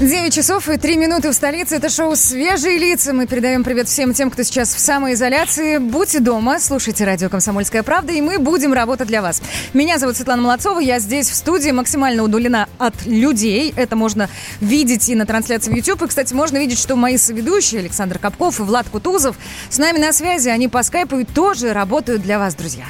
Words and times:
9 0.00 0.34
часов 0.34 0.68
и 0.68 0.76
3 0.76 0.96
минуты 0.96 1.30
в 1.30 1.34
столице. 1.34 1.76
Это 1.76 1.88
шоу 1.88 2.16
«Свежие 2.16 2.78
лица». 2.78 3.12
Мы 3.12 3.28
передаем 3.28 3.62
привет 3.62 3.86
всем 3.86 4.12
тем, 4.12 4.28
кто 4.28 4.42
сейчас 4.42 4.74
в 4.74 4.80
самоизоляции. 4.80 5.78
Будьте 5.78 6.18
дома, 6.18 6.58
слушайте 6.58 7.04
радио 7.04 7.28
«Комсомольская 7.28 7.84
правда», 7.84 8.12
и 8.12 8.20
мы 8.20 8.40
будем 8.40 8.72
работать 8.72 9.06
для 9.06 9.22
вас. 9.22 9.40
Меня 9.72 10.00
зовут 10.00 10.16
Светлана 10.16 10.42
Молодцова, 10.42 10.80
я 10.80 10.98
здесь 10.98 11.30
в 11.30 11.34
студии, 11.36 11.70
максимально 11.70 12.24
удалена 12.24 12.68
от 12.78 13.06
людей. 13.06 13.72
Это 13.76 13.94
можно 13.94 14.28
видеть 14.60 15.08
и 15.08 15.14
на 15.14 15.26
трансляции 15.26 15.70
в 15.70 15.76
YouTube. 15.76 16.02
И, 16.02 16.08
кстати, 16.08 16.34
можно 16.34 16.58
видеть, 16.58 16.80
что 16.80 16.96
мои 16.96 17.16
соведущие 17.16 17.78
Александр 17.78 18.18
Капков 18.18 18.58
и 18.58 18.64
Влад 18.64 18.88
Кутузов 18.88 19.36
с 19.70 19.78
нами 19.78 19.98
на 19.98 20.12
связи. 20.12 20.48
Они 20.48 20.66
по 20.66 20.82
скайпу 20.82 21.18
и 21.18 21.24
тоже 21.24 21.72
работают 21.72 22.20
для 22.20 22.40
вас, 22.40 22.56
друзья. 22.56 22.86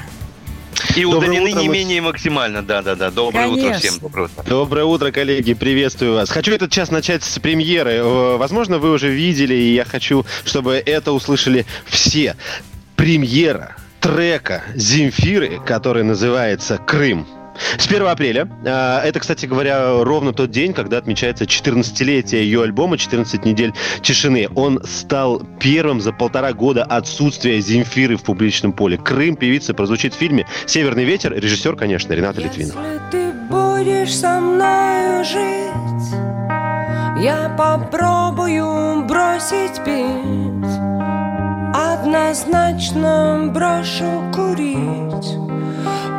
И 0.97 1.03
Доброе 1.03 1.17
удалены 1.29 1.51
утро, 1.51 1.61
не 1.61 1.69
мы- 1.69 1.75
менее 1.75 2.01
максимально, 2.01 2.63
да-да-да. 2.63 3.11
Доброе 3.11 3.49
утро 3.49 3.63
Конечно. 3.63 3.79
всем, 3.91 3.99
доброе 4.01 4.25
утро. 4.27 4.45
Доброе 4.45 4.85
утро, 4.85 5.11
коллеги, 5.11 5.55
приветствую 5.55 6.15
вас. 6.15 6.31
Хочу 6.31 6.53
этот 6.53 6.71
час 6.71 6.91
начать 6.91 7.25
с 7.25 7.39
премьеры. 7.41 7.93
Э, 7.95 8.37
Возможно, 8.37 8.79
вы 8.79 8.93
уже 8.93 9.09
видели, 9.11 9.55
и 9.55 9.75
я 9.75 9.85
хочу, 9.85 10.25
чтобы 10.45 10.75
это 10.85 11.13
услышали 11.13 11.67
все. 11.87 12.37
Премьера 12.97 13.77
трека 14.01 14.63
Земфиры, 14.75 15.61
который 15.67 16.05
называется 16.05 16.79
«Крым». 16.79 17.27
С 17.79 17.87
1 17.87 18.07
апреля. 18.07 18.49
а, 18.67 19.03
Это, 19.03 19.21
кстати 19.21 19.47
говоря, 19.47 20.03
ровно 20.03 20.33
тот 20.33 20.51
день, 20.51 20.73
когда 20.73 20.99
отмечается 20.99 21.45
14-летие 21.45 22.43
ее 22.43 22.63
альбома 22.63 22.97
«14 22.97 23.47
недель 23.47 23.73
тишины». 24.03 24.49
Он 24.55 24.81
стал 24.85 25.43
первым 25.61 26.01
за 26.01 26.13
полтора 26.13 26.53
года 26.53 26.85
отсутствия 26.85 27.61
Земфиры 27.61 28.17
в 28.17 28.23
публичном 28.23 28.73
поле. 28.73 28.97
«Крым» 28.99 29.37
певица 29.37 29.75
прозвучит 29.75 30.15
в 30.15 30.19
фильме 30.19 30.47
«Северный 30.67 31.05
ветер». 31.05 31.33
Режиссер, 31.33 31.77
конечно, 31.77 32.13
Рената 32.13 32.41
Литвинова. 32.41 32.81
Если 32.83 33.01
ты 33.11 33.33
будешь 33.51 34.15
со 34.15 34.41
мною 34.41 35.25
жить, 35.25 36.15
я 37.23 37.55
попробую 37.57 39.05
бросить 39.07 39.83
пить. 39.85 40.45
Однозначно 41.75 43.51
брошу 43.53 44.31
курить, 44.33 45.39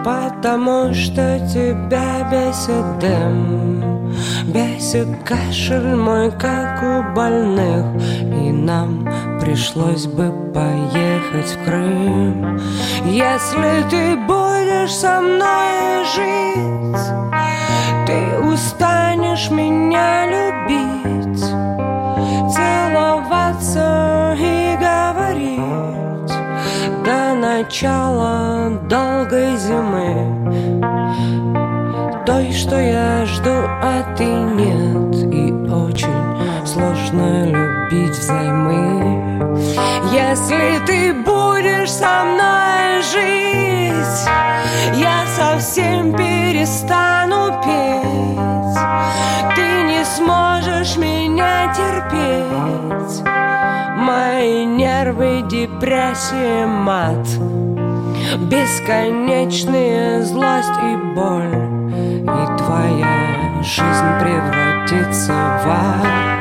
потому 0.06 0.94
что 0.94 1.40
тебя 1.52 2.30
бесит 2.32 3.00
дым. 3.00 4.14
Бесит 4.46 5.08
кашель 5.24 5.96
мой, 5.96 6.32
как 6.32 6.84
у 6.84 7.16
больных 7.16 7.86
И 8.22 8.52
нам 8.52 9.10
пришлось 9.42 10.06
бы 10.06 10.32
поехать 10.54 11.58
в 11.58 11.66
Крым 11.66 12.60
Если 13.06 13.84
ты 13.90 14.16
будешь 14.16 14.94
со 14.94 15.20
мной 15.20 16.06
жить 16.16 17.06
Ты 18.06 18.40
устанешь 18.40 19.50
меня 19.50 20.28
любить 20.28 21.44
Целоваться 22.54 24.38
и 24.40 24.65
До 27.56 27.62
начала 27.62 28.70
долгой 28.90 29.56
зимы. 29.56 30.84
Той, 32.26 32.52
что 32.52 32.78
я 32.78 33.26
жду, 33.26 33.50
а 33.82 34.04
ты 34.18 34.26
нет. 34.26 35.16
И 35.34 35.54
очень 35.72 36.66
сложно 36.66 37.46
любить 37.46 38.18
взаймы. 38.18 39.56
Если 40.12 40.86
ты 40.86 41.14
будешь 41.14 41.92
со 41.92 42.26
мной 42.26 43.02
жить 43.14 44.28
Я 45.00 45.26
совсем 45.38 46.12
перестану 46.12 47.62
петь. 47.64 48.80
Ты 49.56 49.84
не 49.84 50.04
сможешь 50.04 50.98
меня 50.98 51.74
терпеть 51.74 53.05
Мои 54.36 54.66
нервы, 54.66 55.44
депрессия, 55.50 56.66
мат. 56.66 57.26
Бесконечная 58.52 60.24
злость 60.24 60.78
и 60.84 60.98
боль. 61.16 61.56
И 62.22 62.58
твоя 62.58 63.64
жизнь 63.64 64.12
превратится 64.20 65.32
в 65.32 65.68
ад 65.70 66.35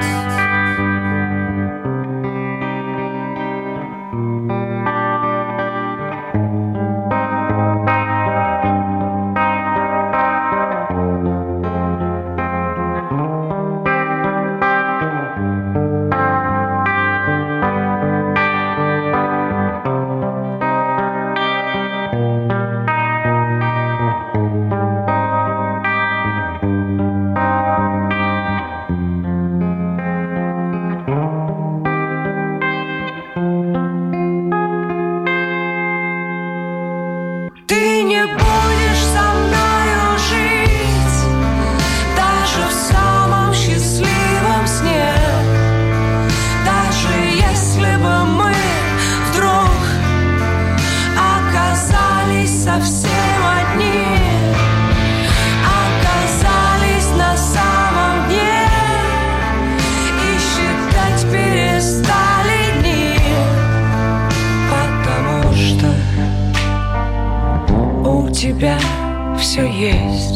все 69.55 69.67
есть. 69.67 70.34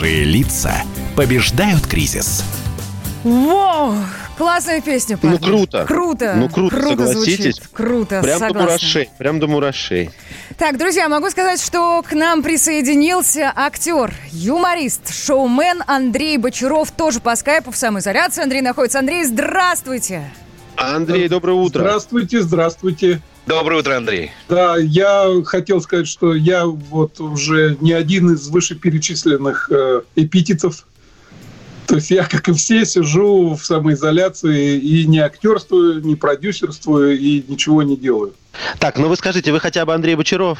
Свежие 0.00 0.24
лица 0.24 0.72
побеждают 1.14 1.86
кризис. 1.86 2.42
Вау! 3.22 3.94
Классная 4.38 4.80
песня, 4.80 5.18
Ну, 5.22 5.32
парни. 5.32 5.44
круто. 5.44 5.84
Круто. 5.86 6.34
Ну, 6.38 6.48
круто, 6.48 6.80
согласитесь. 6.88 7.56
звучит. 7.56 7.68
Круто, 7.74 8.22
Прям 8.22 8.38
до 8.40 8.46
согласна. 8.46 8.60
мурашей. 8.62 9.10
Прям 9.18 9.40
до 9.40 9.46
мурашей. 9.46 10.10
Так, 10.56 10.78
друзья, 10.78 11.06
могу 11.10 11.28
сказать, 11.28 11.62
что 11.62 12.02
к 12.02 12.14
нам 12.14 12.42
присоединился 12.42 13.52
актер, 13.54 14.14
юморист, 14.32 15.12
шоумен 15.12 15.82
Андрей 15.86 16.38
Бочаров, 16.38 16.90
тоже 16.92 17.20
по 17.20 17.36
скайпу 17.36 17.70
в 17.70 17.76
самоизоляции. 17.76 18.42
Андрей 18.42 18.62
находится. 18.62 19.00
Андрей, 19.00 19.24
здравствуйте! 19.24 20.22
Андрей, 20.76 21.28
доброе 21.28 21.52
утро. 21.58 21.80
Здравствуйте, 21.80 22.40
здравствуйте. 22.40 23.20
Доброе 23.46 23.80
утро, 23.80 23.96
Андрей. 23.96 24.30
Да, 24.48 24.76
я 24.76 25.42
хотел 25.44 25.80
сказать, 25.80 26.06
что 26.06 26.34
я 26.34 26.66
вот 26.66 27.20
уже 27.20 27.76
не 27.80 27.92
один 27.92 28.32
из 28.32 28.48
вышеперечисленных 28.48 29.70
э, 29.70 30.02
эпитетов 30.14 30.86
То 31.86 31.96
есть 31.96 32.10
я, 32.10 32.24
как 32.24 32.48
и 32.48 32.52
все, 32.52 32.84
сижу 32.84 33.54
в 33.54 33.64
самоизоляции 33.64 34.78
и 34.78 35.06
не 35.06 35.18
актерствую, 35.18 36.04
не 36.04 36.14
продюсерствую 36.14 37.18
и 37.18 37.42
ничего 37.48 37.82
не 37.82 37.96
делаю. 37.96 38.34
Так, 38.78 38.96
ну 38.98 39.08
вы 39.08 39.16
скажите, 39.16 39.50
вы 39.50 39.58
хотя 39.58 39.84
бы 39.84 39.94
Андрей 39.94 40.14
Бочаров? 40.14 40.58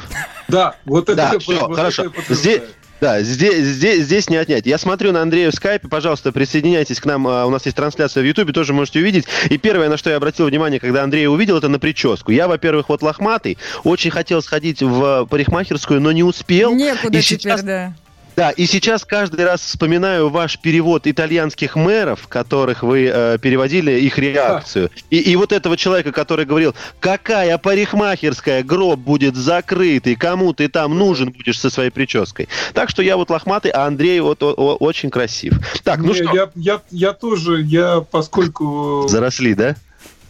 Да, 0.49 0.75
вот 0.85 1.07
это... 1.07 1.15
Да, 1.15 1.39
все, 1.39 1.69
хорошо. 1.71 2.11
Здесь, 2.27 2.61
да, 3.01 3.21
здесь, 3.23 3.65
здесь, 3.65 4.03
здесь 4.05 4.29
не 4.29 4.37
отнять. 4.37 4.65
Я 4.67 4.77
смотрю 4.77 5.11
на 5.11 5.21
Андрея 5.23 5.49
в 5.49 5.55
скайпе, 5.55 5.87
пожалуйста, 5.87 6.31
присоединяйтесь 6.31 6.99
к 6.99 7.05
нам. 7.05 7.27
А, 7.27 7.45
У 7.45 7.49
нас 7.49 7.65
есть 7.65 7.75
трансляция 7.75 8.21
в 8.21 8.25
Ютубе, 8.27 8.53
тоже 8.53 8.73
можете 8.73 8.99
увидеть. 8.99 9.25
И 9.49 9.57
первое, 9.57 9.89
на 9.89 9.97
что 9.97 10.11
я 10.11 10.17
обратил 10.17 10.45
внимание, 10.45 10.79
когда 10.79 11.03
Андрея 11.03 11.27
увидел, 11.29 11.57
это 11.57 11.67
на 11.67 11.79
прическу. 11.79 12.31
Я, 12.31 12.47
во-первых, 12.47 12.89
вот 12.89 13.01
лохматый, 13.01 13.57
очень 13.83 14.11
хотел 14.11 14.41
сходить 14.43 14.81
в 14.83 15.25
парикмахерскую, 15.25 15.99
но 15.99 16.11
не 16.11 16.23
успел. 16.23 16.73
Некуда 16.75 17.17
И 17.17 17.21
теперь, 17.21 17.39
сейчас- 17.39 17.63
да. 17.63 17.93
Да, 18.35 18.51
и 18.51 18.65
сейчас 18.65 19.03
каждый 19.03 19.45
раз 19.45 19.61
вспоминаю 19.61 20.29
ваш 20.29 20.57
перевод 20.57 21.05
итальянских 21.05 21.75
мэров, 21.75 22.27
которых 22.27 22.81
вы 22.81 23.11
э, 23.13 23.37
переводили, 23.39 23.91
их 23.99 24.17
реакцию. 24.17 24.89
И, 25.09 25.17
и 25.19 25.35
вот 25.35 25.51
этого 25.51 25.75
человека, 25.75 26.11
который 26.11 26.45
говорил, 26.45 26.73
какая 26.99 27.57
парикмахерская, 27.57 28.63
гроб 28.63 28.99
будет 28.99 29.35
закрытый, 29.35 30.15
кому 30.15 30.53
ты 30.53 30.69
там 30.69 30.97
нужен 30.97 31.31
будешь 31.31 31.59
со 31.59 31.69
своей 31.69 31.89
прической. 31.89 32.47
Так 32.73 32.89
что 32.89 33.01
я 33.01 33.17
вот 33.17 33.29
лохматый, 33.29 33.71
а 33.71 33.85
Андрей 33.85 34.19
вот 34.21 34.41
о- 34.43 34.53
о- 34.53 34.75
очень 34.75 35.09
красив. 35.09 35.53
Так, 35.83 35.99
ну 35.99 36.13
Не, 36.13 36.23
что, 36.23 36.33
я, 36.33 36.49
я, 36.55 36.81
я 36.89 37.13
тоже, 37.13 37.61
я 37.61 38.01
поскольку... 38.01 39.07
заросли, 39.09 39.53
да? 39.53 39.75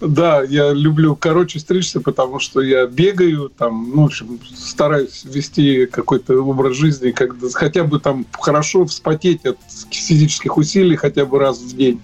Да, 0.02 0.42
я 0.42 0.74
люблю 0.74 1.16
короче 1.16 1.60
стричься, 1.60 2.02
потому 2.02 2.40
что 2.40 2.62
я 2.62 2.88
бегаю, 2.88 3.50
там, 3.56 3.92
ну, 3.94 4.04
в 4.04 4.06
общем, 4.06 4.40
стараюсь 4.56 5.24
вести 5.26 5.86
какой-то 5.86 6.42
образ 6.42 6.76
жизни, 6.76 7.12
когда 7.12 7.48
хотя 7.54 7.84
бы 7.84 8.00
там 8.00 8.26
хорошо 8.32 8.86
вспотеть 8.86 9.46
от 9.46 9.58
физических 9.92 10.58
усилий 10.58 10.96
хотя 10.96 11.26
бы 11.26 11.38
раз 11.38 11.60
в 11.60 11.78
день. 11.78 12.02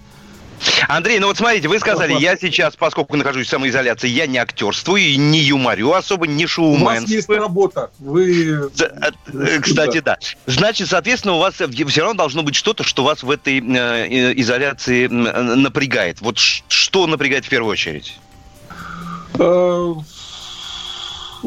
Андрей, 0.87 1.19
ну 1.19 1.27
вот 1.27 1.37
смотрите, 1.37 1.67
вы 1.67 1.79
сказали, 1.79 2.13
я 2.13 2.37
сейчас, 2.37 2.75
поскольку 2.75 3.15
нахожусь 3.15 3.47
в 3.47 3.49
самоизоляции, 3.49 4.07
я 4.07 4.27
не 4.27 4.37
актерствую 4.37 5.01
и 5.01 5.17
не 5.17 5.39
юморю 5.39 5.93
особо, 5.93 6.27
не 6.27 6.47
У 6.81 6.85
вас 6.85 7.09
есть 7.09 7.29
работа, 7.29 7.91
вы... 7.99 8.69
Да, 8.75 9.11
э, 9.33 9.59
Кстати, 9.59 9.99
да. 9.99 10.17
Значит, 10.45 10.89
соответственно, 10.89 11.35
у 11.35 11.39
вас 11.39 11.55
все 11.55 12.01
равно 12.01 12.17
должно 12.17 12.43
быть 12.43 12.55
что-то, 12.55 12.83
что 12.83 13.03
вас 13.03 13.23
в 13.23 13.29
этой 13.29 13.59
э, 13.59 14.07
э, 14.07 14.33
изоляции 14.37 15.05
э, 15.05 15.07
напрягает. 15.09 16.21
Вот 16.21 16.37
что 16.37 17.07
напрягает 17.07 17.45
в 17.45 17.49
первую 17.49 17.71
очередь? 17.71 18.17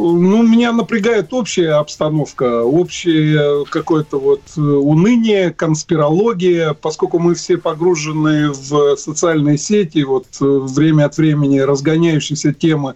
Ну, 0.00 0.43
меня 0.43 0.73
напрягает 0.73 1.32
общая 1.35 1.73
обстановка, 1.73 2.62
общее 2.62 3.67
какое-то 3.67 4.19
вот 4.19 4.41
э, 4.56 4.61
уныние, 4.61 5.50
конспирология, 5.50 6.73
поскольку 6.73 7.19
мы 7.19 7.35
все 7.35 7.58
погружены 7.58 8.50
в 8.50 8.97
социальные 8.97 9.58
сети, 9.58 10.02
вот 10.02 10.26
э, 10.41 10.44
время 10.44 11.05
от 11.05 11.19
времени 11.19 11.58
разгоняющиеся 11.58 12.55
темы 12.55 12.94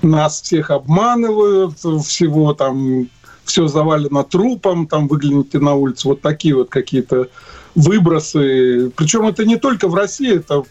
нас 0.00 0.40
всех 0.40 0.70
обманывают, 0.70 1.78
всего 1.78 2.54
там, 2.54 3.08
все 3.44 3.68
завалено 3.68 4.24
трупом, 4.24 4.86
там 4.86 5.08
выгляните 5.08 5.58
на 5.58 5.74
улицу, 5.74 6.08
вот 6.08 6.22
такие 6.22 6.54
вот 6.54 6.70
какие-то 6.70 7.28
выбросы. 7.76 8.90
Причем 8.96 9.26
это 9.26 9.44
не 9.44 9.56
только 9.56 9.86
в 9.86 9.94
России, 9.94 10.36
это 10.36 10.64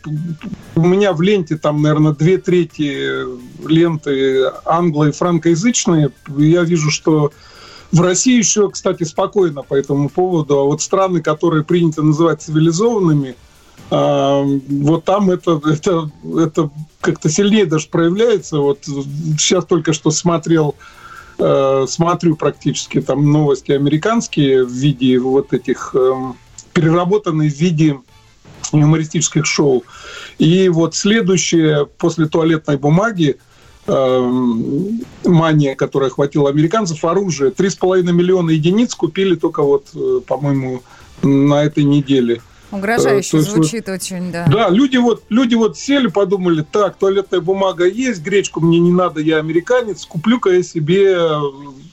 у 0.75 0.85
меня 0.85 1.13
в 1.13 1.21
ленте 1.21 1.55
там, 1.55 1.81
наверное, 1.81 2.13
две 2.13 2.39
трети 2.39 3.25
ленты 3.65 4.51
англо- 4.65 5.09
и 5.09 5.11
франкоязычные. 5.11 6.09
Я 6.35 6.63
вижу, 6.63 6.89
что 6.89 7.31
в 7.91 8.01
России 8.01 8.37
еще, 8.37 8.69
кстати, 8.69 9.03
спокойно 9.03 9.61
по 9.61 9.75
этому 9.75 10.09
поводу. 10.09 10.57
А 10.57 10.63
вот 10.63 10.81
страны, 10.81 11.21
которые 11.21 11.63
принято 11.63 12.01
называть 12.01 12.41
цивилизованными, 12.41 13.35
а, 13.91 14.43
вот 14.43 15.05
там 15.05 15.29
это, 15.29 15.61
это, 15.63 16.09
это 16.37 16.71
как-то 17.01 17.29
сильнее 17.29 17.67
даже 17.67 17.87
проявляется. 17.87 18.57
Вот 18.57 18.79
сейчас 18.83 19.65
только 19.65 19.93
что 19.93 20.09
смотрел 20.09 20.73
э, 21.37 21.85
смотрю 21.87 22.35
практически 22.35 22.99
там 22.99 23.31
новости 23.31 23.73
американские 23.73 24.65
в 24.65 24.71
виде 24.71 25.19
вот 25.19 25.53
этих 25.53 25.93
эм, 25.93 26.35
переработанные 26.75 27.49
в 27.49 27.55
виде 27.55 27.97
юмористических 28.73 29.45
шоу. 29.45 29.83
И 30.37 30.67
вот 30.69 30.93
следующее 30.93 31.85
после 31.85 32.25
туалетной 32.27 32.77
бумаги 32.77 33.37
эм, 33.87 35.01
мания, 35.23 35.75
которая 35.75 36.09
охватила 36.09 36.49
американцев, 36.49 37.03
оружие. 37.05 37.51
3,5 37.51 38.11
миллиона 38.11 38.49
единиц 38.51 38.93
купили 38.93 39.35
только 39.35 39.63
вот, 39.63 39.87
э, 39.95 40.19
по-моему, 40.27 40.83
на 41.23 41.63
этой 41.63 41.85
неделе. 41.85 42.41
Угрожающе 42.71 43.37
Э, 43.37 43.39
есть 43.39 43.47
вот- 43.53 43.55
звучит 43.55 43.87
очень, 43.87 44.31
да. 44.33 44.45
Да, 44.51 44.69
люди 44.69 44.97
вот, 44.97 45.23
люди 45.29 45.55
вот 45.55 45.77
сели, 45.77 46.07
подумали, 46.07 46.65
так, 46.69 46.97
туалетная 46.97 47.39
бумага 47.39 47.87
есть, 47.87 48.21
гречку 48.21 48.59
мне 48.59 48.79
не 48.79 48.91
надо, 48.91 49.21
я 49.21 49.37
американец, 49.37 50.03
куплю-ка 50.05 50.49
я 50.49 50.61
себе, 50.63 51.13
э, 51.17 51.39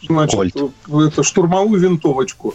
значит, 0.09 0.35
Кольт. 0.35 0.57
это, 1.07 1.23
штурмовую 1.23 1.81
винтовочку. 1.81 2.55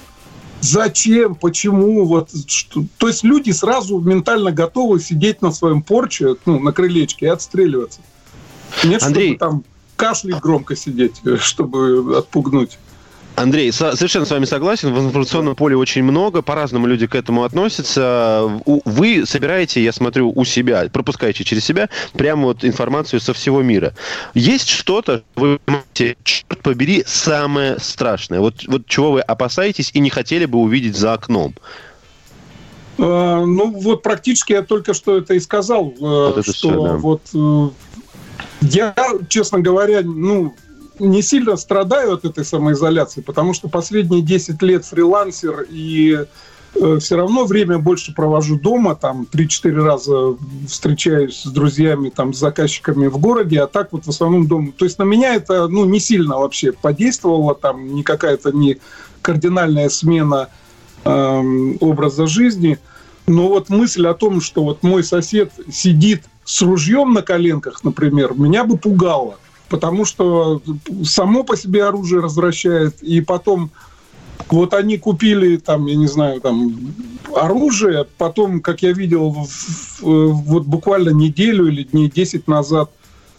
Зачем? 0.68 1.36
Почему? 1.36 2.06
Вот, 2.06 2.30
что? 2.48 2.84
То 2.98 3.08
есть 3.08 3.24
люди 3.24 3.52
сразу 3.52 4.00
ментально 4.00 4.52
готовы 4.52 5.00
сидеть 5.00 5.42
на 5.42 5.52
своем 5.52 5.82
порче, 5.82 6.36
ну, 6.46 6.60
на 6.60 6.72
крылечке 6.72 7.28
и 7.28 7.30
отстреливаться. 7.30 8.02
Нет, 8.84 9.02
Андрей. 9.04 9.36
чтобы 9.36 9.40
там 9.40 9.64
кашлять 9.96 10.42
громко 10.42 10.76
сидеть, 10.76 11.22
э, 11.26 11.38
чтобы 11.38 12.18
отпугнуть. 12.18 12.78
Андрей, 13.38 13.72
со- 13.72 13.96
совершенно 13.96 14.26
с 14.26 14.32
вами 14.32 14.46
согласен. 14.46 14.92
В 14.92 15.00
информационном 15.00 15.56
поле 15.56 15.78
очень 15.78 16.04
много, 16.04 16.42
по-разному 16.42 16.88
люди 16.88 17.06
к 17.06 17.14
этому 17.14 17.44
относятся. 17.44 18.50
Вы 18.66 19.28
собираете, 19.28 19.84
я 19.84 19.94
смотрю, 19.94 20.32
у 20.36 20.44
себя, 20.44 20.90
пропускаете 20.92 21.44
через 21.44 21.64
себя 21.64 21.88
прямо 22.14 22.46
вот 22.46 22.66
информацию 22.66 23.20
со 23.20 23.36
всего 23.36 23.62
мира. 23.62 23.94
Есть 24.34 24.70
что-то, 24.70 25.22
вы 25.36 25.60
понимаете, 25.64 26.18
черт 26.24 26.64
побери, 26.64 27.04
самое 27.06 27.78
страшное. 27.80 28.40
Вот, 28.40 28.64
вот 28.66 28.88
чего 28.88 29.12
вы 29.12 29.22
опасаетесь 29.22 29.92
и 29.94 30.00
не 30.00 30.10
хотели 30.10 30.46
бы 30.46 30.58
увидеть 30.58 30.98
за 30.98 31.14
окном. 31.14 31.54
Э, 32.98 33.44
Ну, 33.46 33.72
вот 33.72 34.02
практически 34.02 34.54
я 34.54 34.64
только 34.64 34.96
что 34.96 35.16
это 35.18 35.36
и 35.36 35.40
сказал, 35.40 35.94
э, 35.96 35.96
Вот 36.00 36.38
это 36.40 36.42
что 36.42 36.70
всё, 36.72 36.84
да. 36.84 36.98
вот 36.98 37.22
э, 37.36 37.70
я, 38.62 38.96
честно 39.30 39.60
говоря, 39.60 40.02
ну, 40.02 40.56
не 41.00 41.22
сильно 41.22 41.56
страдаю 41.58 42.14
от 42.14 42.26
этой 42.26 42.46
самоизоляции, 42.46 43.22
потому 43.22 43.54
что 43.54 43.70
последние 43.70 44.22
10 44.22 44.62
лет 44.62 44.86
фрилансер 44.86 45.66
и 45.70 46.26
все 47.00 47.16
равно 47.16 47.46
время 47.46 47.80
больше 47.80 48.14
провожу 48.14 48.60
дома, 48.60 48.96
там 48.96 49.28
3-4 49.32 49.84
раза 49.84 50.38
встречаюсь 50.68 51.42
с 51.42 51.48
друзьями, 51.48 52.10
там, 52.10 52.34
с 52.34 52.38
заказчиками 52.38 53.08
в 53.08 53.18
городе, 53.18 53.62
а 53.62 53.68
так 53.68 53.92
вот 53.92 54.06
в 54.06 54.10
основном 54.10 54.48
дома. 54.48 54.72
То 54.78 54.86
есть 54.86 55.00
на 55.00 55.04
меня 55.04 55.36
это, 55.36 55.68
ну, 55.68 55.86
не 55.86 56.00
сильно 56.00 56.38
вообще 56.38 56.72
подействовало, 56.72 57.56
там, 57.56 57.94
не 57.96 58.04
какая-то 58.04 58.52
не 58.52 58.78
кардинальная 59.22 59.90
смена 59.90 60.50
эм, 61.04 61.78
образа 61.80 62.28
жизни. 62.28 62.78
Но 63.26 63.50
вот 63.50 63.70
мысль 63.70 64.08
о 64.08 64.14
том, 64.14 64.40
что 64.40 64.64
вот 64.64 64.84
мой 64.84 65.04
сосед 65.04 65.52
сидит 65.72 66.24
с 66.46 66.62
ружьем 66.62 67.14
на 67.14 67.22
коленках, 67.22 67.84
например, 67.84 68.34
меня 68.36 68.64
бы 68.64 68.78
пугало. 68.78 69.38
Потому 69.70 70.06
что 70.06 70.62
само 71.04 71.44
по 71.44 71.58
себе 71.58 71.84
оружие 71.86 72.22
развращает, 72.22 73.02
и 73.02 73.22
потом 73.22 73.70
вот 74.50 74.74
они 74.74 74.98
купили 74.98 75.58
там, 75.58 75.88
я 75.88 75.96
не 75.96 76.08
знаю, 76.08 76.40
там 76.40 76.94
оружие, 77.36 78.06
потом, 78.18 78.62
как 78.62 78.82
я 78.82 78.94
видел, 78.94 79.32
в- 79.32 80.02
в- 80.02 80.32
вот 80.44 80.64
буквально 80.66 81.10
неделю 81.10 81.68
или 81.68 81.84
дней 81.84 82.10
10 82.10 82.48
назад 82.48 82.90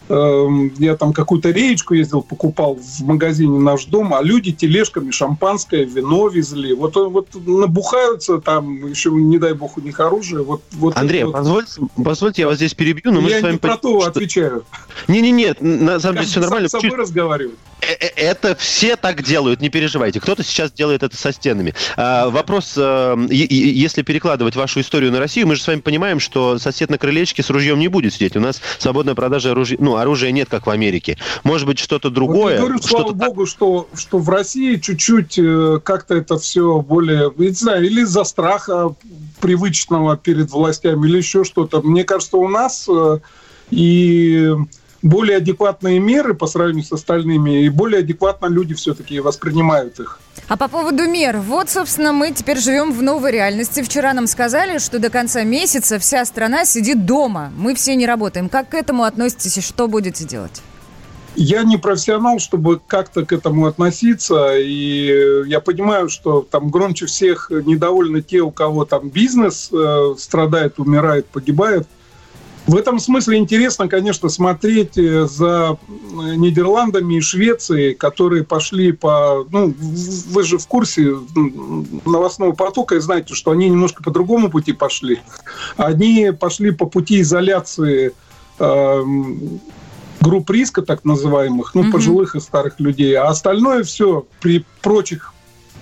я 0.09 0.95
там 0.95 1.13
какую-то 1.13 1.51
реечку 1.51 1.93
ездил, 1.93 2.21
покупал 2.21 2.75
в 2.75 3.03
магазине 3.03 3.59
«Наш 3.59 3.85
дом», 3.85 4.13
а 4.13 4.21
люди 4.21 4.51
тележками 4.51 5.11
шампанское, 5.11 5.85
вино 5.85 6.27
везли. 6.27 6.73
Вот, 6.73 6.95
вот 6.95 7.29
набухаются 7.45 8.39
там, 8.39 8.87
еще, 8.87 9.11
не 9.11 9.37
дай 9.37 9.53
бог, 9.53 9.77
у 9.77 9.81
них 9.81 9.99
оружие. 9.99 10.43
Вот, 10.43 10.61
вот 10.71 10.97
Андрей, 10.97 11.23
вот. 11.23 11.33
позвольте, 11.33 11.81
позвольте, 12.03 12.41
я 12.41 12.47
вас 12.47 12.57
здесь 12.57 12.73
перебью, 12.73 13.11
но 13.11 13.21
мы 13.21 13.29
я 13.29 13.35
же 13.35 13.39
с 13.39 13.43
вами... 13.43 13.53
не 13.53 13.59
про 13.59 13.77
то 13.77 14.01
что- 14.01 14.09
отвечаю. 14.09 14.63
Не-не-не, 15.07 15.55
на 15.59 15.99
самом 15.99 16.15
деле 16.15 16.27
все 16.27 16.39
нормально. 16.39 16.69
с 16.69 16.71
собой 16.71 16.97
разговариваю. 16.97 17.55
Э, 17.81 17.93
э, 17.93 18.07
Это 18.15 18.55
все 18.55 18.95
так 18.95 19.23
делают, 19.23 19.61
не 19.61 19.69
переживайте. 19.69 20.19
Кто-то 20.19 20.43
сейчас 20.43 20.71
делает 20.71 21.03
это 21.03 21.15
со 21.15 21.31
стенами. 21.31 21.73
А, 21.97 22.29
вопрос, 22.29 22.73
э, 22.77 23.15
если 23.29 24.01
перекладывать 24.01 24.55
вашу 24.55 24.81
историю 24.81 25.11
на 25.11 25.19
Россию, 25.19 25.47
мы 25.47 25.55
же 25.55 25.63
с 25.63 25.67
вами 25.67 25.79
понимаем, 25.79 26.19
что 26.19 26.57
сосед 26.57 26.89
на 26.89 26.97
крылечке 26.97 27.43
с 27.43 27.49
ружьем 27.49 27.79
не 27.79 27.87
будет 27.87 28.13
сидеть. 28.13 28.35
У 28.35 28.39
нас 28.39 28.61
свободная 28.77 29.15
продажа 29.15 29.51
оружия, 29.51 29.77
ну, 29.79 29.95
оружия 30.01 30.31
нет, 30.31 30.49
как 30.49 30.67
в 30.67 30.69
Америке. 30.69 31.17
Может 31.43 31.67
быть, 31.67 31.79
что-то 31.79 32.09
Вот 32.09 32.15
другое. 32.15 32.55
я 32.55 32.59
говорю, 32.59 32.81
слава 32.81 33.11
богу, 33.11 33.45
что, 33.45 33.87
что 33.93 34.17
в 34.17 34.29
России 34.29 34.75
чуть-чуть 34.77 35.37
э, 35.37 35.79
как-то 35.83 36.15
это 36.15 36.37
все 36.37 36.81
более, 36.81 37.31
не 37.37 37.49
знаю, 37.49 37.85
или 37.85 38.01
из-за 38.01 38.23
страха 38.23 38.95
привычного 39.39 40.17
перед 40.17 40.51
властями, 40.51 41.07
или 41.07 41.17
еще 41.17 41.43
что-то. 41.43 41.81
Мне 41.81 42.03
кажется, 42.03 42.37
у 42.37 42.47
нас 42.47 42.87
э, 42.89 43.19
и 43.71 44.53
более 45.01 45.37
адекватные 45.37 45.99
меры 45.99 46.33
по 46.33 46.47
сравнению 46.47 46.83
с 46.85 46.91
остальными, 46.91 47.63
и 47.63 47.69
более 47.69 47.99
адекватно 47.99 48.47
люди 48.47 48.73
все-таки 48.73 49.19
воспринимают 49.19 49.99
их. 49.99 50.19
А 50.47 50.57
по 50.57 50.67
поводу 50.67 51.07
мер. 51.07 51.37
Вот, 51.37 51.69
собственно, 51.69 52.11
мы 52.11 52.31
теперь 52.31 52.57
живем 52.59 52.91
в 52.91 53.01
новой 53.01 53.31
реальности. 53.31 53.81
Вчера 53.81 54.13
нам 54.13 54.27
сказали, 54.27 54.79
что 54.79 54.99
до 54.99 55.09
конца 55.09 55.43
месяца 55.43 55.99
вся 55.99 56.25
страна 56.25 56.65
сидит 56.65 57.05
дома. 57.05 57.51
Мы 57.57 57.75
все 57.75 57.95
не 57.95 58.05
работаем. 58.05 58.49
Как 58.49 58.69
к 58.69 58.73
этому 58.73 59.03
относитесь 59.03 59.57
и 59.57 59.61
что 59.61 59.87
будете 59.87 60.25
делать? 60.25 60.61
Я 61.35 61.63
не 61.63 61.77
профессионал, 61.77 62.39
чтобы 62.39 62.81
как-то 62.85 63.25
к 63.25 63.31
этому 63.31 63.67
относиться, 63.67 64.57
и 64.57 65.45
я 65.47 65.59
понимаю, 65.59 66.09
что 66.09 66.41
там 66.41 66.69
громче 66.69 67.05
всех 67.05 67.51
недовольны 67.51 68.21
те, 68.21 68.41
у 68.41 68.51
кого 68.51 68.83
там 68.83 69.09
бизнес 69.09 69.69
э, 69.71 70.15
страдает, 70.17 70.79
умирает, 70.79 71.27
погибает. 71.27 71.87
В 72.67 72.75
этом 72.75 72.99
смысле 72.99 73.37
интересно, 73.37 73.87
конечно, 73.87 74.29
смотреть 74.29 74.97
э, 74.97 75.25
за 75.25 75.77
э, 75.81 76.35
Нидерландами 76.35 77.15
и 77.15 77.21
Швецией, 77.21 77.95
которые 77.95 78.43
пошли 78.43 78.91
по... 78.91 79.45
Ну, 79.49 79.73
вы 80.27 80.43
же 80.43 80.57
в 80.57 80.67
курсе 80.67 81.15
новостного 82.05 82.51
потока 82.51 82.95
и 82.95 82.99
знаете, 82.99 83.33
что 83.33 83.51
они 83.51 83.69
немножко 83.69 84.03
по 84.03 84.11
другому 84.11 84.49
пути 84.49 84.73
пошли. 84.73 85.19
Они 85.77 86.31
пошли 86.37 86.71
по 86.71 86.85
пути 86.85 87.21
изоляции 87.21 88.13
э, 88.59 89.03
групп 90.21 90.49
риска, 90.49 90.81
так 90.81 91.05
называемых, 91.05 91.73
ну, 91.73 91.91
пожилых 91.91 92.35
и 92.35 92.39
старых 92.39 92.79
людей. 92.79 93.15
А 93.15 93.27
остальное 93.29 93.83
все 93.83 94.25
при 94.41 94.65
прочих 94.81 95.33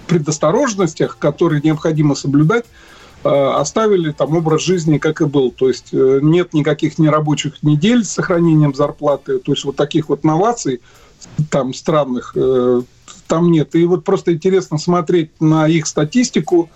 предосторожностях, 0.07 1.17
которые 1.17 1.62
необходимо 1.62 2.15
соблюдать, 2.15 2.65
оставили 3.24 4.12
там 4.12 4.36
образ 4.36 4.62
жизни, 4.63 4.97
как 4.97 5.21
и 5.21 5.25
был. 5.25 5.51
То 5.51 5.67
есть 5.67 5.89
э, 5.91 6.19
нет 6.21 6.53
никаких 6.53 7.00
нерабочих 7.00 7.63
недель 7.63 8.03
с 8.03 8.12
сохранением 8.12 8.74
зарплаты. 8.74 9.39
То 9.39 9.51
есть 9.51 9.63
вот 9.65 9.75
таких 9.75 10.09
вот 10.09 10.24
новаций 10.24 10.81
там 11.50 11.74
странных 11.74 12.33
э, 12.36 12.81
там 13.27 13.51
нет. 13.51 13.75
И 13.75 13.86
вот 13.86 14.03
просто 14.03 14.33
интересно 14.33 14.77
смотреть 14.77 15.31
на 15.41 15.67
их 15.67 15.88
статистику 15.88 16.69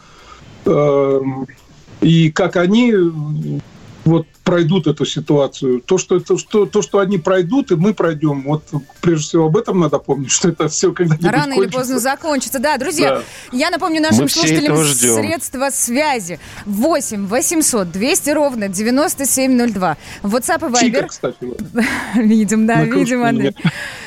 и 2.02 2.32
как 2.32 2.56
они 2.56 2.94
вот 4.06 4.28
пройдут 4.44 4.88
эту 4.88 5.06
ситуацию. 5.06 5.82
То 5.82 5.98
что, 5.98 6.20
то, 6.20 6.38
что, 6.38 6.66
то, 6.66 6.82
что 6.82 7.00
они 7.00 7.18
пройдут, 7.18 7.72
и 7.72 7.76
мы 7.76 7.94
пройдем. 7.94 8.44
Вот 8.44 8.64
прежде 9.02 9.26
всего 9.28 9.46
об 9.46 9.58
этом 9.58 9.80
надо 9.80 10.00
помнить, 10.00 10.32
что 10.32 10.50
это 10.50 10.68
все 10.68 10.92
когда-нибудь 10.92 11.26
Рано 11.26 11.56
кончится. 11.56 11.64
или 11.64 11.72
поздно 11.72 12.00
закончится. 12.00 12.60
Да, 12.60 12.78
друзья, 12.78 13.16
да. 13.16 13.22
я 13.52 13.70
напомню 13.70 14.02
нашим 14.02 14.24
Мы 14.24 14.30
слушателям 14.30 14.78
средства 14.86 15.70
связи. 15.72 16.40
8 16.66 17.28
800 17.28 17.92
200 17.92 18.30
ровно 18.32 18.68
9702. 18.68 19.98
WhatsApp 20.24 20.72
и 20.72 20.86
Чика, 20.86 21.00
Viber. 21.00 21.08
кстати. 21.08 21.38
вот. 21.42 21.62
Видим, 22.16 22.68
да, 22.68 22.78
На 22.78 22.84
видим, 22.84 23.24
Андрей. 23.24 23.56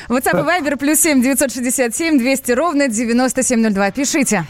WhatsApp 0.09 0.41
и 0.41 0.63
Viber 0.63 0.77
плюс 0.77 0.99
7 0.99 1.21
967 1.21 2.17
200 2.19 2.51
ровно 2.51 2.87
9702. 2.87 3.91
Пишите. 3.91 4.45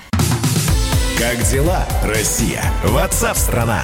Как 1.18 1.42
дела, 1.50 1.86
Россия? 2.04 2.62
Ватсап-страна! 2.84 3.84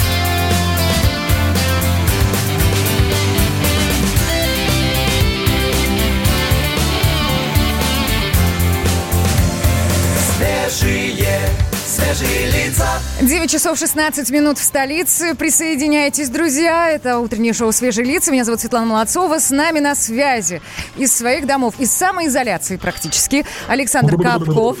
Свежие 12.13 12.47
лица. 12.47 12.87
9 13.21 13.49
часов 13.49 13.77
16 13.77 14.29
минут 14.31 14.57
в 14.57 14.63
столице. 14.63 15.35
Присоединяйтесь, 15.35 16.29
друзья. 16.29 16.89
Это 16.89 17.19
утреннее 17.19 17.53
шоу 17.53 17.71
«Свежие 17.71 18.05
лица». 18.05 18.31
Меня 18.31 18.43
зовут 18.43 18.59
Светлана 18.59 18.85
Молодцова. 18.85 19.39
С 19.39 19.49
нами 19.49 19.79
на 19.79 19.95
связи 19.95 20.61
из 20.97 21.15
своих 21.15 21.45
домов, 21.45 21.75
из 21.79 21.91
самоизоляции 21.91 22.77
практически, 22.77 23.45
Александр 23.67 24.21
Капков. 24.21 24.79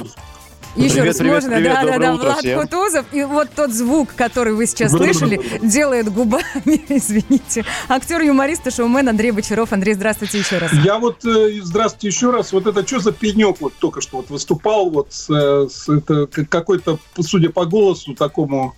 Еще 0.75 0.93
Привет, 0.95 1.05
раз 1.07 1.17
привет, 1.17 1.33
можно, 1.33 1.49
привет, 1.57 1.73
да, 1.73 1.83
да, 1.83 1.97
да, 1.99 2.13
утро 2.13 2.25
Влад 2.27 2.39
всем. 2.39 2.61
Кутузов. 2.61 3.05
И 3.11 3.23
вот 3.23 3.49
тот 3.53 3.71
звук, 3.73 4.09
который 4.15 4.53
вы 4.53 4.65
сейчас 4.65 4.91
слышали, 4.91 5.41
делает 5.61 6.07
губами, 6.13 6.43
извините, 6.89 7.65
актер-юморист 7.89 8.67
и 8.67 8.71
шоумен 8.71 9.09
Андрей 9.09 9.31
Бочаров. 9.31 9.73
Андрей, 9.73 9.95
здравствуйте 9.95 10.39
еще 10.39 10.59
раз. 10.59 10.71
Я 10.71 10.97
вот, 10.97 11.25
э, 11.25 11.59
здравствуйте 11.61 12.07
еще 12.07 12.31
раз, 12.31 12.53
вот 12.53 12.67
это 12.67 12.87
что 12.87 12.99
за 13.01 13.11
пенек 13.11 13.57
вот 13.59 13.73
только 13.79 13.99
что 13.99 14.17
вот 14.17 14.29
выступал 14.29 14.89
вот 14.89 15.07
с, 15.11 15.29
э, 15.29 15.67
с 15.69 15.89
это, 15.89 16.27
какой-то, 16.27 16.99
судя 17.19 17.49
по 17.49 17.65
голосу, 17.65 18.13
такому, 18.15 18.73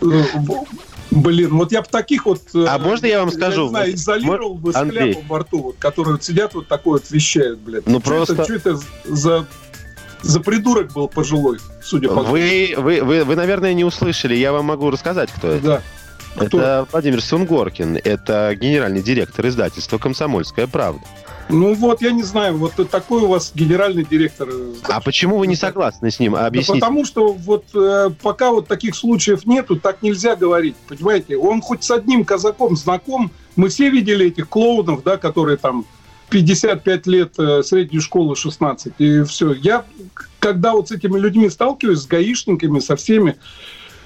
э, 0.00 0.06
блин, 1.10 1.50
вот 1.54 1.70
я 1.70 1.82
бы 1.82 1.88
таких 1.90 2.24
вот... 2.24 2.40
э, 2.54 2.64
А 2.66 2.78
можно 2.78 3.04
я 3.04 3.18
вам 3.20 3.28
не 3.28 3.34
скажу? 3.34 3.68
знаю, 3.68 3.90
Вот, 3.90 3.94
изолировал 3.94 4.54
бы 4.54 4.72
Андрей. 4.72 5.12
скляпу 5.12 5.28
во 5.28 5.38
рту, 5.40 5.62
вот, 5.64 5.76
которые 5.78 6.14
вот 6.14 6.24
сидят 6.24 6.54
вот 6.54 6.66
такое 6.66 6.94
вот 6.94 7.10
вещают, 7.10 7.58
блядь. 7.58 7.86
Ну, 7.86 8.00
Чё 8.00 8.06
просто- 8.06 8.32
Это, 8.34 8.44
что 8.44 8.54
это 8.54 8.80
за, 9.04 9.46
за 10.22 10.40
придурок 10.40 10.92
был 10.92 11.08
пожилой, 11.08 11.58
судя 11.82 12.08
по... 12.08 12.22
Вы, 12.22 12.74
вы, 12.76 13.02
вы, 13.02 13.24
вы, 13.24 13.36
наверное, 13.36 13.74
не 13.74 13.84
услышали. 13.84 14.34
Я 14.34 14.52
вам 14.52 14.66
могу 14.66 14.90
рассказать, 14.90 15.30
кто 15.30 15.48
это. 15.48 15.66
Да. 15.66 15.82
Кто? 16.36 16.44
Это 16.44 16.88
Владимир 16.92 17.20
Сунгоркин. 17.20 17.98
Это 18.04 18.54
генеральный 18.54 19.02
директор 19.02 19.46
издательства 19.46 19.98
«Комсомольская 19.98 20.66
правда». 20.66 21.02
Ну 21.48 21.74
вот, 21.74 22.00
я 22.00 22.12
не 22.12 22.22
знаю, 22.22 22.56
вот 22.56 22.74
такой 22.88 23.22
у 23.22 23.26
вас 23.26 23.50
генеральный 23.54 24.04
директор. 24.04 24.48
А 24.84 25.00
почему 25.00 25.36
вы 25.36 25.48
не 25.48 25.56
согласны 25.56 26.10
с 26.10 26.20
ним? 26.20 26.32
Да 26.32 26.46
Объясните. 26.46 26.80
потому 26.80 27.04
что 27.04 27.32
вот 27.32 27.64
э, 27.74 28.10
пока 28.22 28.52
вот 28.52 28.68
таких 28.68 28.94
случаев 28.94 29.44
нету, 29.46 29.74
так 29.76 30.00
нельзя 30.02 30.36
говорить, 30.36 30.76
понимаете? 30.88 31.36
Он 31.36 31.60
хоть 31.60 31.82
с 31.82 31.90
одним 31.90 32.24
казаком 32.24 32.76
знаком, 32.76 33.32
мы 33.56 33.68
все 33.68 33.90
видели 33.90 34.26
этих 34.26 34.48
клоунов, 34.48 35.02
да, 35.02 35.16
которые 35.16 35.56
там 35.56 35.84
55 36.30 37.06
лет, 37.06 37.34
э, 37.38 37.62
средней 37.62 38.00
школы 38.00 38.36
16, 38.36 38.94
и 38.98 39.22
все. 39.24 39.52
Я, 39.52 39.84
когда 40.38 40.72
вот 40.72 40.88
с 40.88 40.92
этими 40.92 41.18
людьми 41.18 41.50
сталкиваюсь, 41.50 42.00
с 42.00 42.06
гаишниками, 42.06 42.78
со 42.78 42.96
всеми, 42.96 43.36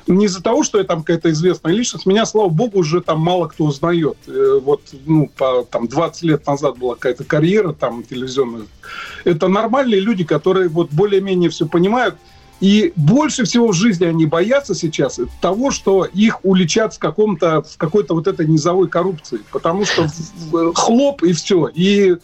не 0.07 0.27
из-за 0.27 0.43
того, 0.43 0.65
что 0.65 0.79
я 0.79 0.85
там 0.85 1.01
какая-то 1.01 1.31
известная 1.31 1.73
личность, 1.73 2.07
меня, 2.07 2.27
слава 2.27 2.49
богу, 2.49 2.81
уже 2.81 3.01
там 3.01 3.21
мало 3.21 3.47
кто 3.49 3.65
узнает. 3.65 4.17
Э, 4.27 4.61
Вот, 4.63 4.83
ну, 5.07 5.31
по, 5.37 5.65
там, 5.71 5.87
20 5.87 6.23
лет 6.23 6.47
назад 6.47 6.79
была 6.79 6.95
какая-то 6.95 7.25
карьера 7.25 7.73
там 7.73 8.03
телевизионная. 8.03 8.67
Это 9.25 9.49
нормальные 9.49 10.01
люди, 10.01 10.25
которые 10.25 10.69
вот 10.69 10.91
более-менее 10.91 11.51
все 11.51 11.67
понимают. 11.67 12.17
И 12.65 12.95
больше 12.97 13.45
всего 13.45 13.69
в 13.69 13.75
жизни 13.75 14.07
они 14.07 14.25
боятся 14.25 14.75
сейчас 14.75 15.21
того, 15.43 15.71
что 15.71 16.07
их 16.07 16.43
уличат 16.47 16.95
в, 16.95 16.99
каком-то, 16.99 17.61
в 17.61 17.77
какой-то 17.77 18.15
вот 18.15 18.27
этой 18.27 18.47
низовой 18.47 18.89
коррупции. 18.89 19.41
Потому 19.53 19.85
что 19.85 20.07
в- 20.51 20.73
хлоп 20.73 21.23
и 21.25 21.35
все. 21.35 21.69
И 21.75 22.17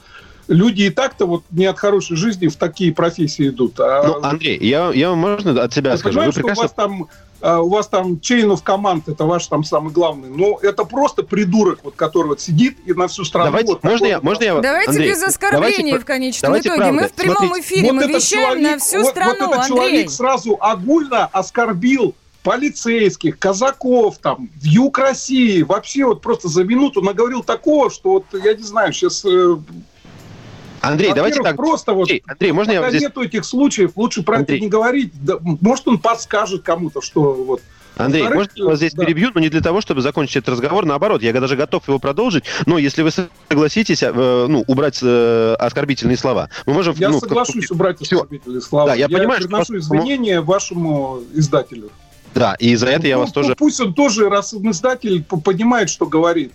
люди 0.48 0.84
и 0.84 0.90
так-то 0.90 1.26
вот 1.26 1.42
не 1.50 1.66
от 1.66 1.78
хорошей 1.78 2.16
жизни 2.16 2.46
в 2.48 2.56
такие 2.56 2.90
профессии 2.94 3.48
идут. 3.48 3.78
А 3.80 4.02
Ну, 4.06 4.22
Андрей, 4.22 4.56
я, 4.66 4.90
я 4.94 5.14
можно 5.14 5.62
от 5.62 5.74
себя 5.74 5.92
ты 5.92 5.98
скажу? 5.98 6.14
понимаешь, 6.14 6.34
Вы 6.36 6.40
что 6.40 6.40
у 6.40 6.48
прекрасно 6.48 6.62
вас 6.62 6.72
там 6.72 7.08
у 7.42 7.68
вас 7.68 7.88
там 7.88 8.14
chain 8.14 8.52
of 8.52 8.62
command, 8.64 9.02
это 9.06 9.24
ваш 9.24 9.46
там 9.46 9.64
самый 9.64 9.92
главный. 9.92 10.28
Но 10.28 10.58
это 10.62 10.84
просто 10.84 11.22
придурок, 11.22 11.80
вот, 11.82 11.94
который 11.96 12.28
вот 12.28 12.40
сидит 12.40 12.76
и 12.86 12.92
на 12.92 13.08
всю 13.08 13.24
страну. 13.24 13.46
Давайте, 13.46 13.72
вот 13.72 13.82
можно 13.84 14.06
я, 14.06 14.16
вот 14.16 14.24
можно 14.24 14.44
я, 14.44 14.60
Давайте 14.60 14.90
Андрей, 14.90 15.10
без 15.10 15.22
оскорблений 15.22 15.76
давайте 15.76 15.98
в 15.98 16.04
конечном 16.04 16.48
давайте 16.48 16.68
итоге. 16.68 16.80
правда. 16.82 17.00
Мы 17.02 17.08
в 17.08 17.12
прямом 17.12 17.36
Смотрите, 17.36 17.66
эфире, 17.66 17.86
Вот 17.86 17.94
мы 17.94 18.06
вещаем 18.12 18.48
на 18.62 18.68
человек- 18.68 18.82
всю 18.82 18.98
вот- 19.02 19.10
страну, 19.10 19.30
Вот 19.30 19.40
этот 19.40 19.52
Андрей. 19.58 19.68
человек 19.76 20.10
сразу 20.10 20.56
огульно 20.60 21.26
оскорбил 21.26 22.14
полицейских, 22.42 23.38
казаков, 23.38 24.18
там, 24.18 24.48
юг 24.62 24.98
России, 24.98 25.62
вообще 25.62 26.04
вот 26.06 26.20
просто 26.22 26.48
за 26.48 26.64
минуту 26.64 27.02
наговорил 27.02 27.42
такого, 27.42 27.90
что 27.90 28.10
вот, 28.12 28.24
я 28.32 28.54
не 28.54 28.62
знаю, 28.62 28.92
сейчас... 28.92 29.24
Андрей, 30.80 31.12
давайте 31.14 31.42
так. 31.42 31.56
просто 31.56 31.92
вот... 31.92 32.02
Андрей, 32.02 32.22
Андрей, 32.26 32.52
можно 32.52 32.72
я 32.72 32.88
здесь... 32.90 33.02
нету 33.02 33.22
этих 33.22 33.44
случаев, 33.44 33.92
лучше 33.96 34.22
про 34.22 34.38
Андрей. 34.38 34.56
это 34.56 34.64
не 34.64 34.70
говорить. 34.70 35.12
Да, 35.22 35.38
может, 35.40 35.86
он 35.88 35.98
подскажет 35.98 36.62
кому-то, 36.62 37.00
что 37.02 37.34
вот... 37.34 37.60
Андрей, 37.96 38.22
я 38.22 38.30
вас 38.64 38.78
здесь 38.78 38.94
да. 38.94 39.04
перебью, 39.04 39.30
но 39.34 39.40
не 39.40 39.50
для 39.50 39.60
того, 39.60 39.80
чтобы 39.80 40.00
закончить 40.00 40.36
этот 40.36 40.50
разговор. 40.50 40.86
Наоборот, 40.86 41.22
я 41.22 41.32
даже 41.32 41.56
готов 41.56 41.86
его 41.86 41.98
продолжить. 41.98 42.44
Но 42.64 42.78
если 42.78 43.02
вы 43.02 43.10
согласитесь, 43.10 44.02
э, 44.02 44.46
ну, 44.48 44.64
убрать 44.66 45.00
э, 45.02 45.54
оскорбительные 45.58 46.16
слова, 46.16 46.48
мы 46.64 46.72
можем... 46.72 46.94
Я 46.96 47.10
ну, 47.10 47.20
соглашусь 47.20 47.70
убрать 47.70 48.00
Всё. 48.00 48.16
оскорбительные 48.16 48.62
слова. 48.62 48.86
Да, 48.86 48.94
я 48.94 49.08
понимаю, 49.08 49.40
что 49.40 49.48
приношу 49.48 49.72
просто- 49.74 49.96
извинения 49.96 50.40
вашему 50.40 51.20
издателю. 51.34 51.90
Да, 52.34 52.54
и 52.58 52.74
за 52.76 52.86
это 52.86 53.06
я 53.06 53.16
Ну, 53.16 53.22
вас 53.22 53.32
тоже... 53.32 53.54
Пусть 53.56 53.80
он 53.80 53.92
тоже, 53.92 54.30
раз 54.30 54.54
он 54.54 54.70
издатель, 54.70 55.22
понимает, 55.22 55.90
что 55.90 56.06
говорит. 56.06 56.52